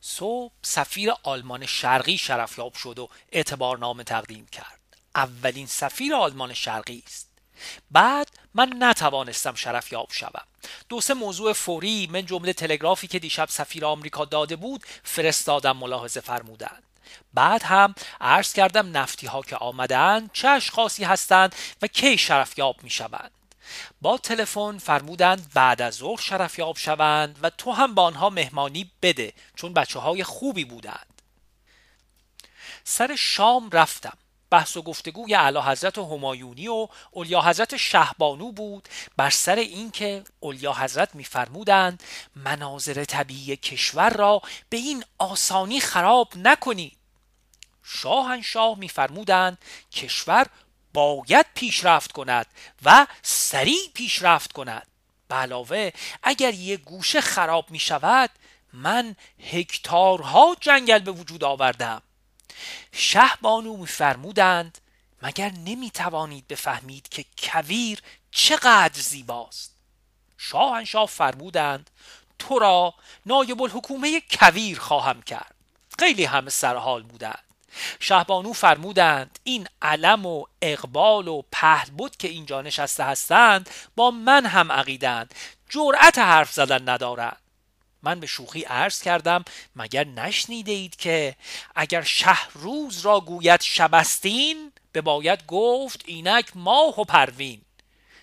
صبح 0.00 0.52
سفیر 0.62 1.12
آلمان 1.22 1.66
شرقی 1.66 2.18
شرفیاب 2.18 2.74
شد 2.74 2.98
و 2.98 3.08
اعتبارنامه 3.32 4.04
تقدیم 4.04 4.46
کرد. 4.46 4.80
اولین 5.14 5.66
سفیر 5.66 6.14
آلمان 6.14 6.54
شرقی 6.54 7.02
است. 7.06 7.28
بعد 7.90 8.28
من 8.54 8.72
نتوانستم 8.78 9.54
شرفیاب 9.54 10.08
شوم. 10.12 10.46
دو 10.88 11.00
سه 11.00 11.14
موضوع 11.14 11.52
فوری 11.52 12.08
من 12.12 12.26
جمله 12.26 12.52
تلگرافی 12.52 13.06
که 13.06 13.18
دیشب 13.18 13.48
سفیر 13.48 13.84
آمریکا 13.84 14.24
داده 14.24 14.56
بود 14.56 14.84
فرستادم 15.02 15.76
ملاحظه 15.76 16.20
فرمودند. 16.20 16.82
بعد 17.34 17.62
هم 17.62 17.94
عرض 18.20 18.52
کردم 18.52 18.96
نفتی 18.96 19.26
ها 19.26 19.42
که 19.42 19.56
آمدند 19.56 20.30
چه 20.32 20.48
اشخاصی 20.48 21.04
هستند 21.04 21.54
و 21.82 21.86
کی 21.86 22.18
شرفیاب 22.18 22.76
می 22.82 22.90
شوند 22.90 23.30
با 24.00 24.18
تلفن 24.18 24.78
فرمودند 24.78 25.50
بعد 25.54 25.82
از 25.82 25.94
ظهر 25.94 26.20
شرفیاب 26.20 26.76
شوند 26.76 27.38
و 27.42 27.50
تو 27.50 27.72
هم 27.72 27.94
با 27.94 28.02
آنها 28.02 28.30
مهمانی 28.30 28.90
بده 29.02 29.32
چون 29.56 29.74
بچه 29.74 29.98
های 29.98 30.24
خوبی 30.24 30.64
بودند. 30.64 31.22
سر 32.84 33.16
شام 33.16 33.70
رفتم. 33.70 34.18
بحث 34.50 34.76
و 34.76 34.82
گفتگوی 34.82 35.34
اعلی 35.34 35.58
حضرت 35.58 35.98
همایونی 35.98 36.68
و 36.68 36.88
اولیا 37.10 37.40
حضرت 37.40 37.76
شهبانو 37.76 38.52
بود. 38.52 38.88
بر 39.16 39.30
سر 39.30 39.56
اینکه 39.56 40.24
اولیا 40.40 40.72
حضرت 40.72 41.14
میفرمودند 41.14 42.02
مناظر 42.36 43.04
طبیعی 43.04 43.56
کشور 43.56 44.10
را 44.10 44.42
به 44.68 44.76
این 44.76 45.04
آسانی 45.18 45.80
خراب 45.80 46.32
نکنید. 46.36 46.96
شاهنشاه 47.82 48.78
میفرمودند 48.78 49.58
کشور 49.92 50.46
باید 50.92 51.46
پیشرفت 51.54 52.12
کند 52.12 52.46
و 52.84 53.06
سریع 53.22 53.88
پیشرفت 53.94 54.52
کند. 54.52 54.86
به 55.28 55.34
علاوه 55.34 55.90
اگر 56.22 56.54
یک 56.54 56.80
گوشه 56.80 57.20
خراب 57.20 57.70
می 57.70 57.78
شود 57.78 58.30
من 58.72 59.16
هکتارها 59.52 60.56
جنگل 60.60 60.98
به 60.98 61.10
وجود 61.10 61.44
آوردم. 61.44 62.02
شه 62.92 63.30
بانو 63.40 63.76
میفرمودند 63.76 64.78
مگر 65.22 65.50
نمی 65.50 65.90
توانید 65.90 66.48
بفهمید 66.48 67.08
که 67.08 67.24
کویر 67.38 67.98
چقدر 68.30 69.00
زیباست. 69.00 69.76
شاهنشاه 70.38 71.06
فرمودند 71.06 71.90
تو 72.38 72.58
را 72.58 72.94
نایب 73.26 73.62
الحکومه 73.62 74.22
کویر 74.30 74.78
خواهم 74.78 75.22
کرد. 75.22 75.54
خیلی 75.98 76.24
همه 76.24 76.50
سرحال 76.50 77.02
بودند. 77.02 77.51
شهبانو 78.00 78.52
فرمودند 78.52 79.38
این 79.44 79.68
علم 79.82 80.26
و 80.26 80.44
اقبال 80.62 81.28
و 81.28 81.42
پهل 81.52 81.90
بود 81.90 82.16
که 82.16 82.28
اینجا 82.28 82.62
نشسته 82.62 83.04
هستند 83.04 83.70
با 83.96 84.10
من 84.10 84.46
هم 84.46 84.72
عقیدند 84.72 85.34
جرأت 85.68 86.18
حرف 86.18 86.52
زدن 86.52 86.88
ندارند. 86.88 87.36
من 88.02 88.20
به 88.20 88.26
شوخی 88.26 88.62
عرض 88.62 89.02
کردم 89.02 89.44
مگر 89.76 90.04
نشنیده 90.04 90.72
اید 90.72 90.96
که 90.96 91.36
اگر 91.74 92.02
شهر 92.02 92.48
روز 92.54 93.00
را 93.00 93.20
گوید 93.20 93.60
شبستین 93.60 94.72
به 94.92 95.00
باید 95.00 95.46
گفت 95.46 96.02
اینک 96.06 96.50
ماه 96.54 97.00
و 97.00 97.04
پروین. 97.04 97.62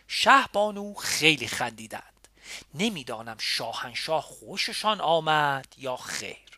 شهبانو 0.07 0.93
خیلی 0.93 1.47
خندیدند. 1.47 2.27
نمی‌دانم 2.73 3.37
شاهنشاه 3.39 4.21
خوششان 4.21 5.01
آمد 5.01 5.65
یا 5.77 5.97
خیر. 5.97 6.48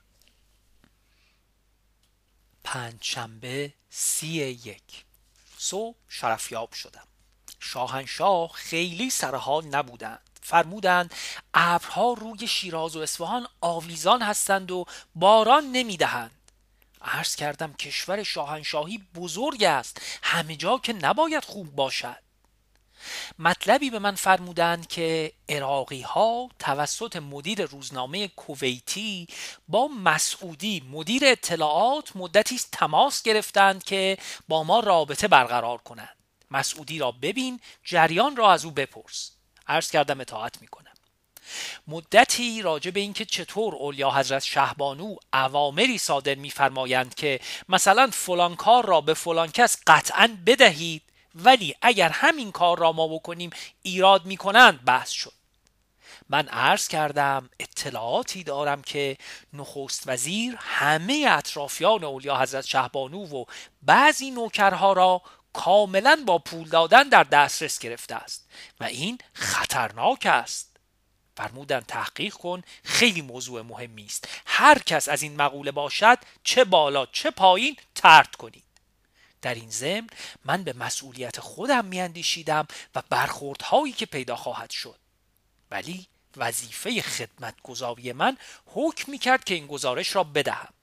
پنجشنبه 2.64 3.74
سی 3.90 4.28
یک. 4.38 5.06
صبح 5.58 5.96
شرفیاب 6.10 6.74
شدم. 6.74 7.08
شاهنشاه 7.60 8.52
خیلی 8.54 9.10
سرحال 9.10 9.66
نبودند. 9.66 10.30
فرمودند 10.42 11.14
ابرها 11.54 12.14
روی 12.14 12.48
شیراز 12.48 12.96
و 12.96 13.00
اصفهان 13.00 13.48
آویزان 13.62 14.22
هستند 14.22 14.72
و 14.72 14.86
باران 15.16 15.64
نمی‌دهند. 15.64 16.32
عرض 17.02 17.36
کردم 17.36 17.74
کشور 17.74 18.24
شاهنشاهی 18.24 18.98
بزرگ 19.16 19.64
است. 19.64 20.02
همه 20.24 20.56
جا 20.56 20.78
که 20.78 20.94
نباید 20.94 21.46
خوب 21.46 21.76
باشد. 21.76 22.18
مطلبی 23.40 23.90
به 23.90 24.00
من 24.00 24.16
فرمودند 24.16 24.88
که 24.88 25.34
اراقی 25.50 26.02
ها 26.02 26.50
توسط 26.60 27.16
مدیر 27.16 27.66
روزنامه 27.66 28.28
کویتی 28.28 29.28
با 29.68 29.88
مسعودی 29.88 30.84
مدیر 30.92 31.22
اطلاعات 31.26 32.16
مدتی 32.16 32.60
تماس 32.72 33.24
گرفتند 33.24 33.84
که 33.84 34.18
با 34.48 34.64
ما 34.64 34.80
رابطه 34.80 35.28
برقرار 35.28 35.78
کنند. 35.78 36.16
مسعودی 36.52 37.00
را 37.00 37.12
ببین 37.12 37.60
جریان 37.84 38.36
را 38.36 38.52
از 38.52 38.66
او 38.66 38.72
بپرس. 38.72 39.32
عرض 39.68 39.92
کردم 39.92 40.22
اطاعت 40.22 40.62
می‌کنم. 40.62 40.92
مدتی 41.88 42.62
راجع 42.62 42.92
به 42.92 43.00
اینکه 43.00 43.26
چطور 43.26 43.76
اولیا 43.76 44.12
حضرت 44.12 44.44
شهبانو 44.44 45.16
اوامری 45.34 45.98
صادر 45.98 46.36
میفرمایند 46.36 47.16
که 47.16 47.40
مثلا 47.70 48.10
فلان 48.14 48.56
کار 48.56 48.86
را 48.86 49.02
به 49.02 49.14
فلان 49.14 49.52
کس 49.52 49.78
قطعا 49.88 50.38
بدهید 50.46 51.02
ولی 51.36 51.76
اگر 51.82 52.10
همین 52.10 52.52
کار 52.52 52.80
را 52.80 52.92
ما 52.92 53.08
بکنیم 53.08 53.50
ایراد 53.82 54.26
می‌کنند 54.26 54.86
بحث 54.86 55.10
شد. 55.10 55.34
من 56.30 56.48
عرض 56.48 56.88
کردم 56.88 57.50
اطلاعاتی 57.60 58.44
دارم 58.44 58.82
که 58.82 59.18
نخست 59.54 60.04
وزیر 60.06 60.56
همه 60.60 61.26
اطرافیان 61.30 62.04
اولیا 62.04 62.42
حضرت 62.42 62.66
شهبانو 62.66 63.26
و 63.26 63.46
بعضی 63.82 64.32
نوکرها 64.32 64.94
را 64.94 65.22
کاملا 65.54 66.24
با 66.26 66.40
پول 66.40 66.70
دادن 66.70 67.04
در 67.04 67.24
دسترس 67.24 67.80
گرفته 67.80 68.16
است 68.16 68.50
و 68.80 68.84
این 68.84 69.18
خطرناک 69.34 70.26
است. 70.26 70.78
فرمودن 71.38 71.80
تحقیق 71.80 72.34
کن 72.34 72.62
خیلی 72.84 73.22
موضوع 73.22 73.62
مهمی 73.62 74.06
است. 74.06 74.28
هر 74.46 74.80
کس 74.80 75.10
از 75.10 75.22
این 75.22 75.36
مقوله 75.36 75.72
باشد 75.72 76.18
چه 76.44 76.64
بالا 76.64 77.06
چه 77.06 77.32
پایین 77.32 77.76
ترد 77.96 78.36
کنید. 78.36 78.64
در 79.42 79.54
این 79.54 79.70
ضمن 79.70 80.08
من 80.46 80.64
به 80.64 80.74
مسئولیت 80.74 81.40
خودم 81.40 81.86
میاندیشیدم 81.86 82.68
و 82.96 83.04
برخوردهایی 83.10 83.94
که 83.94 84.06
پیدا 84.06 84.36
خواهد 84.36 84.70
شد. 84.70 84.96
ولی 85.72 86.08
وظیفه 86.38 87.02
خدمتگزاری 87.02 88.12
من 88.12 88.38
حکم 88.66 89.12
می 89.12 89.18
کرد 89.18 89.44
که 89.44 89.54
این 89.54 89.68
گزارش 89.68 90.16
را 90.16 90.24
بدهم. 90.24 90.74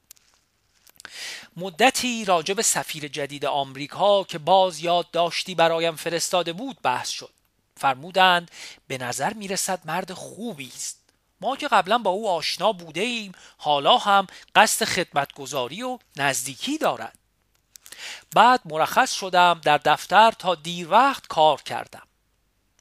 مدتی 1.56 2.24
راجع 2.24 2.54
به 2.54 2.62
سفیر 2.62 3.08
جدید 3.08 3.44
آمریکا 3.44 4.24
که 4.24 4.38
باز 4.38 4.80
یاد 4.80 5.10
داشتی 5.10 5.54
برایم 5.54 5.96
فرستاده 5.96 6.52
بود 6.52 6.78
بحث 6.82 7.08
شد. 7.08 7.30
فرمودند 7.76 8.50
به 8.86 8.98
نظر 8.98 9.32
می‌رسد 9.32 9.80
مرد 9.84 10.12
خوبی 10.12 10.72
است. 10.74 10.98
ما 11.40 11.56
که 11.56 11.68
قبلا 11.68 11.98
با 11.98 12.10
او 12.10 12.28
آشنا 12.28 12.72
بوده 12.72 13.00
ایم 13.00 13.32
حالا 13.58 13.98
هم 13.98 14.26
قصد 14.54 14.84
خدمتگذاری 14.84 15.82
و 15.82 15.98
نزدیکی 16.16 16.78
دارد. 16.78 17.18
بعد 18.34 18.60
مرخص 18.64 19.12
شدم 19.12 19.60
در 19.64 19.78
دفتر 19.78 20.30
تا 20.30 20.54
دیر 20.54 20.90
وقت 20.90 21.26
کار 21.26 21.62
کردم. 21.62 22.02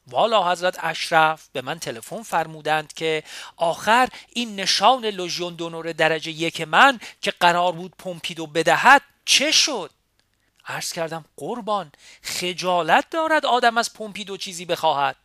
والا 0.06 0.52
حضرت 0.52 0.84
اشرف 0.84 1.48
به 1.52 1.62
من 1.62 1.78
تلفن 1.78 2.22
فرمودند 2.22 2.92
که 2.92 3.22
آخر 3.56 4.08
این 4.28 4.60
نشان 4.60 5.04
لژیون 5.04 5.54
دونور 5.54 5.92
درجه 5.92 6.30
یک 6.30 6.60
من 6.60 7.00
که 7.22 7.30
قرار 7.30 7.72
بود 7.72 7.94
پومپیدو 7.98 8.46
بدهد 8.46 9.02
چه 9.24 9.50
شد؟ 9.52 9.90
عرض 10.66 10.92
کردم 10.92 11.24
قربان 11.36 11.92
خجالت 12.22 13.10
دارد 13.10 13.46
آدم 13.46 13.78
از 13.78 13.92
پومپیدو 13.92 14.36
چیزی 14.36 14.64
بخواهد. 14.64 15.16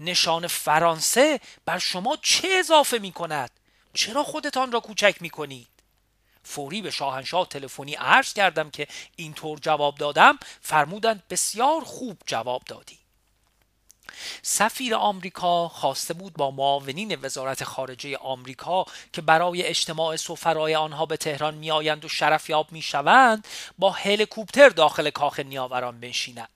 نشان 0.00 0.46
فرانسه 0.46 1.40
بر 1.64 1.78
شما 1.78 2.16
چه 2.22 2.48
اضافه 2.58 2.98
می 2.98 3.12
کند 3.12 3.50
چرا 3.94 4.24
خودتان 4.24 4.72
را 4.72 4.80
کوچک 4.80 5.16
می 5.20 5.30
کنید 5.30 5.71
فوری 6.44 6.82
به 6.82 6.90
شاهنشاه 6.90 7.48
تلفنی 7.48 7.94
عرض 7.94 8.32
کردم 8.32 8.70
که 8.70 8.86
اینطور 9.16 9.58
جواب 9.58 9.94
دادم 9.94 10.38
فرمودند 10.60 11.22
بسیار 11.30 11.84
خوب 11.84 12.18
جواب 12.26 12.62
دادی. 12.66 12.98
سفیر 14.42 14.94
آمریکا 14.94 15.68
خواسته 15.68 16.14
بود 16.14 16.32
با 16.32 16.50
معاونین 16.50 17.18
وزارت 17.22 17.64
خارجه 17.64 18.16
آمریکا 18.16 18.84
که 19.12 19.22
برای 19.22 19.62
اجتماع 19.62 20.16
سفرای 20.16 20.74
آنها 20.74 21.06
به 21.06 21.16
تهران 21.16 21.54
میآیند 21.54 22.04
و 22.04 22.08
شرفیاب 22.08 22.72
می‌شوند 22.72 23.46
با 23.78 23.90
هلیکوپتر 23.90 24.68
داخل 24.68 25.10
کاخ 25.10 25.40
نیاوران 25.40 26.00
بنشینند. 26.00 26.48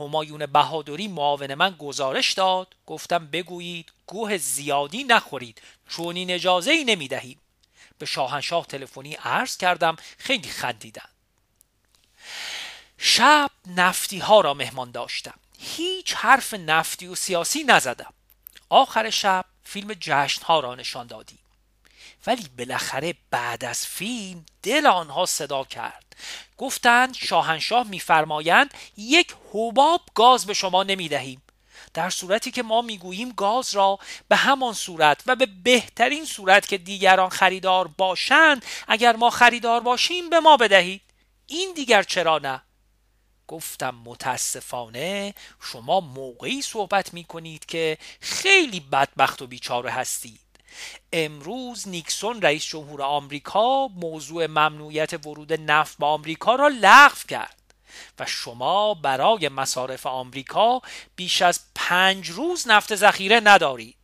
همایون 0.00 0.46
بهادری 0.46 1.08
معاون 1.08 1.54
من 1.54 1.70
گزارش 1.78 2.32
داد 2.32 2.74
گفتم 2.86 3.26
بگویید 3.26 3.92
گوه 4.06 4.36
زیادی 4.36 5.04
نخورید 5.04 5.62
چون 5.88 6.16
این 6.16 6.30
اجازه 6.30 6.70
ای 6.70 6.84
نمی 6.84 7.08
دهیم 7.08 7.40
به 8.00 8.06
شاهنشاه 8.06 8.66
تلفنی 8.66 9.14
عرض 9.14 9.56
کردم 9.56 9.96
خیلی 10.18 10.48
خندیدن 10.48 11.08
شب 12.98 13.50
نفتی 13.66 14.18
ها 14.18 14.40
را 14.40 14.54
مهمان 14.54 14.90
داشتم. 14.90 15.34
هیچ 15.58 16.14
حرف 16.14 16.54
نفتی 16.54 17.06
و 17.06 17.14
سیاسی 17.14 17.64
نزدم. 17.64 18.12
آخر 18.68 19.10
شب 19.10 19.44
فیلم 19.64 19.94
جشن 20.00 20.42
ها 20.42 20.60
را 20.60 20.74
نشان 20.74 21.06
دادیم. 21.06 21.38
ولی 22.26 22.48
بالاخره 22.58 23.14
بعد 23.30 23.64
از 23.64 23.86
فیلم 23.86 24.46
دل 24.62 24.86
آنها 24.86 25.26
صدا 25.26 25.64
کرد. 25.64 26.16
گفتند 26.58 27.14
شاهنشاه 27.14 27.86
میفرمایند 27.86 28.74
یک 28.96 29.34
حباب 29.52 30.00
گاز 30.14 30.46
به 30.46 30.54
شما 30.54 30.82
نمی 30.82 31.08
دهیم 31.08 31.42
در 31.94 32.10
صورتی 32.10 32.50
که 32.50 32.62
ما 32.62 32.82
می‌گوییم 32.82 33.32
گاز 33.32 33.74
را 33.74 33.98
به 34.28 34.36
همان 34.36 34.74
صورت 34.74 35.22
و 35.26 35.36
به 35.36 35.46
بهترین 35.46 36.24
صورت 36.24 36.68
که 36.68 36.78
دیگران 36.78 37.28
خریدار 37.28 37.88
باشند 37.88 38.64
اگر 38.88 39.16
ما 39.16 39.30
خریدار 39.30 39.80
باشیم 39.80 40.30
به 40.30 40.40
ما 40.40 40.56
بدهید. 40.56 41.02
این 41.46 41.72
دیگر 41.74 42.02
چرا 42.02 42.38
نه؟ 42.38 42.62
گفتم 43.48 43.94
متاسفانه 44.04 45.34
شما 45.60 46.00
موقعی 46.00 46.62
صحبت 46.62 47.14
می 47.14 47.24
کنید 47.24 47.66
که 47.66 47.98
خیلی 48.20 48.80
بدبخت 48.80 49.42
و 49.42 49.46
بیچاره 49.46 49.90
هستید. 49.90 50.40
امروز 51.12 51.88
نیکسون 51.88 52.42
رئیس 52.42 52.64
جمهور 52.64 53.02
آمریکا 53.02 53.88
موضوع 53.88 54.46
ممنوعیت 54.46 55.26
ورود 55.26 55.52
نفت 55.52 55.98
به 55.98 56.06
آمریکا 56.06 56.54
را 56.54 56.68
لغو 56.68 57.18
کرد. 57.28 57.59
و 58.18 58.26
شما 58.26 58.94
برای 58.94 59.48
مصارف 59.48 60.06
آمریکا 60.06 60.82
بیش 61.16 61.42
از 61.42 61.60
پنج 61.74 62.30
روز 62.30 62.68
نفت 62.68 62.94
ذخیره 62.94 63.40
ندارید. 63.40 63.96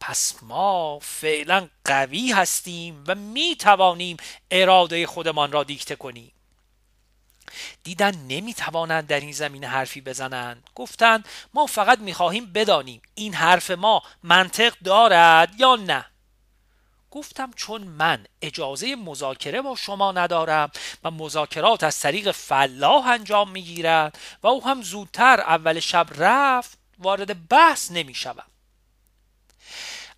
پس 0.00 0.34
ما 0.42 0.98
فعلا 0.98 1.68
قوی 1.84 2.32
هستیم 2.32 3.04
و 3.06 3.14
می 3.14 3.56
توانیم 3.56 4.16
اراده 4.50 5.06
خودمان 5.06 5.52
را 5.52 5.64
دیکته 5.64 5.96
کنیم. 5.96 6.32
دیدن 7.84 8.14
نمی 8.28 8.54
توانند 8.54 9.06
در 9.06 9.20
این 9.20 9.32
زمینه 9.32 9.66
حرفی 9.66 10.00
بزنند. 10.00 10.70
گفتند 10.74 11.28
ما 11.54 11.66
فقط 11.66 11.98
می 11.98 12.14
خواهیم 12.14 12.46
بدانیم 12.46 13.02
این 13.14 13.34
حرف 13.34 13.70
ما 13.70 14.02
منطق 14.22 14.74
دارد 14.84 15.60
یا 15.60 15.76
نه. 15.76 16.09
گفتم 17.10 17.50
چون 17.56 17.82
من 17.82 18.26
اجازه 18.42 18.96
مذاکره 18.96 19.62
با 19.62 19.76
شما 19.76 20.12
ندارم 20.12 20.70
و 21.04 21.10
مذاکرات 21.10 21.84
از 21.84 22.00
طریق 22.00 22.30
فلاح 22.30 23.06
انجام 23.06 23.50
می‌گیرد 23.50 24.18
و 24.42 24.46
او 24.46 24.64
هم 24.64 24.82
زودتر 24.82 25.40
اول 25.40 25.80
شب 25.80 26.06
رفت 26.18 26.78
وارد 26.98 27.48
بحث 27.48 27.90
نمی 27.90 28.14
شوم. 28.14 28.44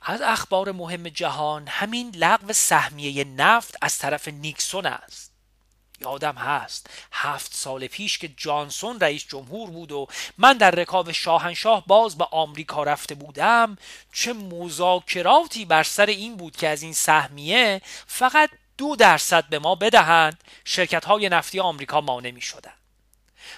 از 0.02 0.20
اخبار 0.22 0.72
مهم 0.72 1.08
جهان 1.08 1.68
همین 1.68 2.10
لغو 2.16 2.52
سهمیه 2.52 3.24
نفت 3.24 3.76
از 3.82 3.98
طرف 3.98 4.28
نیکسون 4.28 4.86
است 4.86 5.31
یادم 6.02 6.34
هست 6.34 6.90
هفت 7.12 7.54
سال 7.54 7.86
پیش 7.86 8.18
که 8.18 8.28
جانسون 8.36 9.00
رئیس 9.00 9.26
جمهور 9.28 9.70
بود 9.70 9.92
و 9.92 10.06
من 10.38 10.52
در 10.52 10.70
رکاب 10.70 11.12
شاهنشاه 11.12 11.86
باز 11.86 12.18
به 12.18 12.24
آمریکا 12.30 12.82
رفته 12.82 13.14
بودم 13.14 13.76
چه 14.12 14.32
مذاکراتی 14.32 15.64
بر 15.64 15.82
سر 15.82 16.06
این 16.06 16.36
بود 16.36 16.56
که 16.56 16.68
از 16.68 16.82
این 16.82 16.92
سهمیه 16.92 17.80
فقط 18.06 18.50
دو 18.78 18.96
درصد 18.96 19.48
به 19.48 19.58
ما 19.58 19.74
بدهند 19.74 20.44
شرکت 20.64 21.04
های 21.04 21.28
نفتی 21.28 21.60
آمریکا 21.60 22.00
مانع 22.00 22.30
می 22.30 22.40
شدن. 22.40 22.72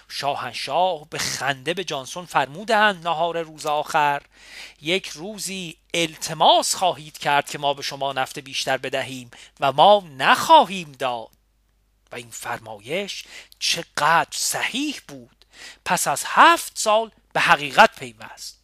شاهنشاه 0.09 1.09
به 1.11 1.19
خنده 1.19 1.75
به 1.75 1.85
جانسون 1.85 2.27
فرمودند 2.27 3.09
نهار 3.09 3.43
روز 3.43 3.67
آخر 3.67 4.23
یک 4.83 5.09
روزی 5.09 5.77
التماس 5.95 6.75
خواهید 6.75 7.19
کرد 7.19 7.51
که 7.51 7.59
ما 7.59 7.75
به 7.75 7.83
شما 7.83 8.13
نفت 8.13 8.39
بیشتر 8.39 8.77
بدهیم 8.77 9.31
و 9.61 9.73
ما 9.73 10.05
نخواهیم 10.19 10.93
داد 10.93 11.29
و 12.15 12.17
این 12.17 12.31
فرمایش 12.31 13.25
چقدر 13.59 14.29
صحیح 14.33 15.01
بود. 15.09 15.45
پس 15.85 16.09
از 16.09 16.23
هفت 16.27 16.79
سال 16.79 17.11
به 17.33 17.41
حقیقت 17.41 17.99
پیوست. 17.99 18.61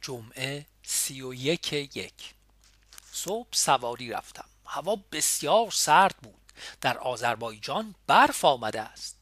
جمعه 0.00 0.66
سی 0.82 1.22
و 1.22 1.34
یک 1.34 1.72
یک. 1.72 2.34
صبح 3.12 3.48
سواری 3.52 4.10
رفتم. 4.10 4.44
هوا 4.66 4.96
بسیار 5.12 5.70
سرد 5.70 6.16
بود. 6.22 6.52
در 6.80 6.98
آذربایجان 6.98 7.94
برف 8.06 8.44
آمده 8.44 8.80
است. 8.80 9.16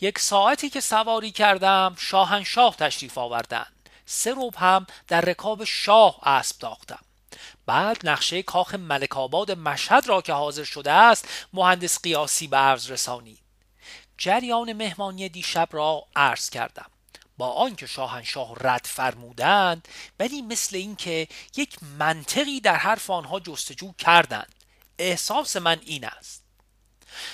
یک 0.00 0.18
ساعتی 0.18 0.70
که 0.70 0.80
سواری 0.80 1.32
کردم 1.32 1.96
شاهنشاه 1.98 2.76
تشریف 2.76 3.18
آوردند. 3.18 3.90
سه 4.06 4.34
روب 4.34 4.54
هم 4.54 4.86
در 5.08 5.20
رکاب 5.20 5.64
شاه 5.64 6.28
اسب 6.28 6.58
داختم. 6.58 7.04
بعد 7.66 8.08
نقشه 8.08 8.42
کاخ 8.42 8.74
ملک 8.74 9.16
آباد 9.16 9.50
مشهد 9.50 10.06
را 10.06 10.22
که 10.22 10.32
حاضر 10.32 10.64
شده 10.64 10.92
است 10.92 11.28
مهندس 11.52 12.02
قیاسی 12.02 12.46
به 12.46 12.56
عرض 12.56 12.90
رسانید. 12.90 13.38
جریان 14.18 14.72
مهمانی 14.72 15.28
دیشب 15.28 15.68
را 15.72 16.06
عرض 16.16 16.50
کردم. 16.50 16.90
با 17.38 17.50
آنکه 17.52 17.86
شاهنشاه 17.86 18.54
رد 18.60 18.84
فرمودند 18.84 19.88
ولی 20.18 20.42
مثل 20.42 20.76
اینکه 20.76 21.28
یک 21.56 21.76
منطقی 21.98 22.60
در 22.60 22.76
حرف 22.76 23.10
آنها 23.10 23.40
جستجو 23.40 23.92
کردند 23.92 24.54
احساس 24.98 25.56
من 25.56 25.80
این 25.86 26.04
است. 26.04 26.44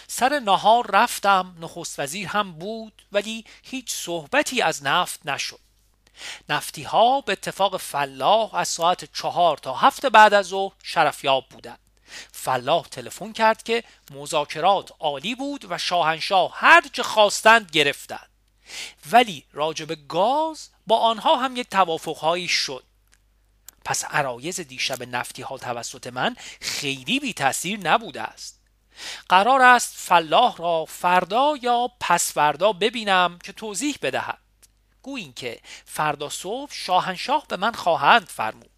سر 0.07 0.39
نهار 0.39 0.91
رفتم 0.91 1.57
نخست 1.61 2.01
وزیر 2.01 2.29
هم 2.29 2.53
بود 2.53 3.07
ولی 3.13 3.45
هیچ 3.63 3.95
صحبتی 3.95 4.63
از 4.63 4.85
نفت 4.85 5.27
نشد. 5.27 5.70
نفتی 6.49 6.83
ها 6.83 7.21
به 7.21 7.33
اتفاق 7.33 7.77
فلاح 7.77 8.55
از 8.55 8.69
ساعت 8.69 9.15
چهار 9.15 9.57
تا 9.57 9.75
هفت 9.75 10.07
بعد 10.07 10.35
از 10.35 10.47
ظهر 10.47 10.73
شرفیاب 10.83 11.49
بودند. 11.51 11.79
فلاح 12.33 12.87
تلفن 12.87 13.33
کرد 13.33 13.63
که 13.63 13.85
مذاکرات 14.11 14.93
عالی 15.01 15.35
بود 15.35 15.67
و 15.71 15.79
شاهنشاه 15.79 16.53
هر 16.55 16.85
چه 16.93 17.03
خواستند 17.03 17.71
گرفتند. 17.71 18.29
ولی 19.13 19.45
راجب 19.53 20.09
گاز 20.09 20.69
با 20.87 20.99
آنها 20.99 21.37
هم 21.37 21.57
یک 21.57 21.69
توافقهایی 21.69 22.49
شد. 22.49 22.85
پس 23.85 24.05
عرایز 24.05 24.61
دیشب 24.61 25.03
نفتی 25.03 25.43
ها 25.43 25.59
توسط 25.59 26.07
من 26.07 26.37
خیلی 26.61 27.21
بی 27.21 27.33
تاثیر 27.33 27.81
نبوده 27.81 28.23
است. 28.23 28.61
قرار 29.29 29.63
است 29.63 29.93
فلاح 29.97 30.57
را 30.57 30.85
فردا 30.85 31.55
یا 31.63 31.91
پس 32.01 32.33
فردا 32.33 32.73
ببینم 32.73 33.39
که 33.45 33.53
توضیح 33.53 33.99
بدهد. 34.03 34.39
گویین 35.03 35.33
که 35.33 35.61
فردا 35.85 36.29
صبح 36.29 36.73
شاهنشاه 36.73 37.47
به 37.49 37.57
من 37.57 37.73
خواهند 37.73 38.27
فرمود. 38.27 38.71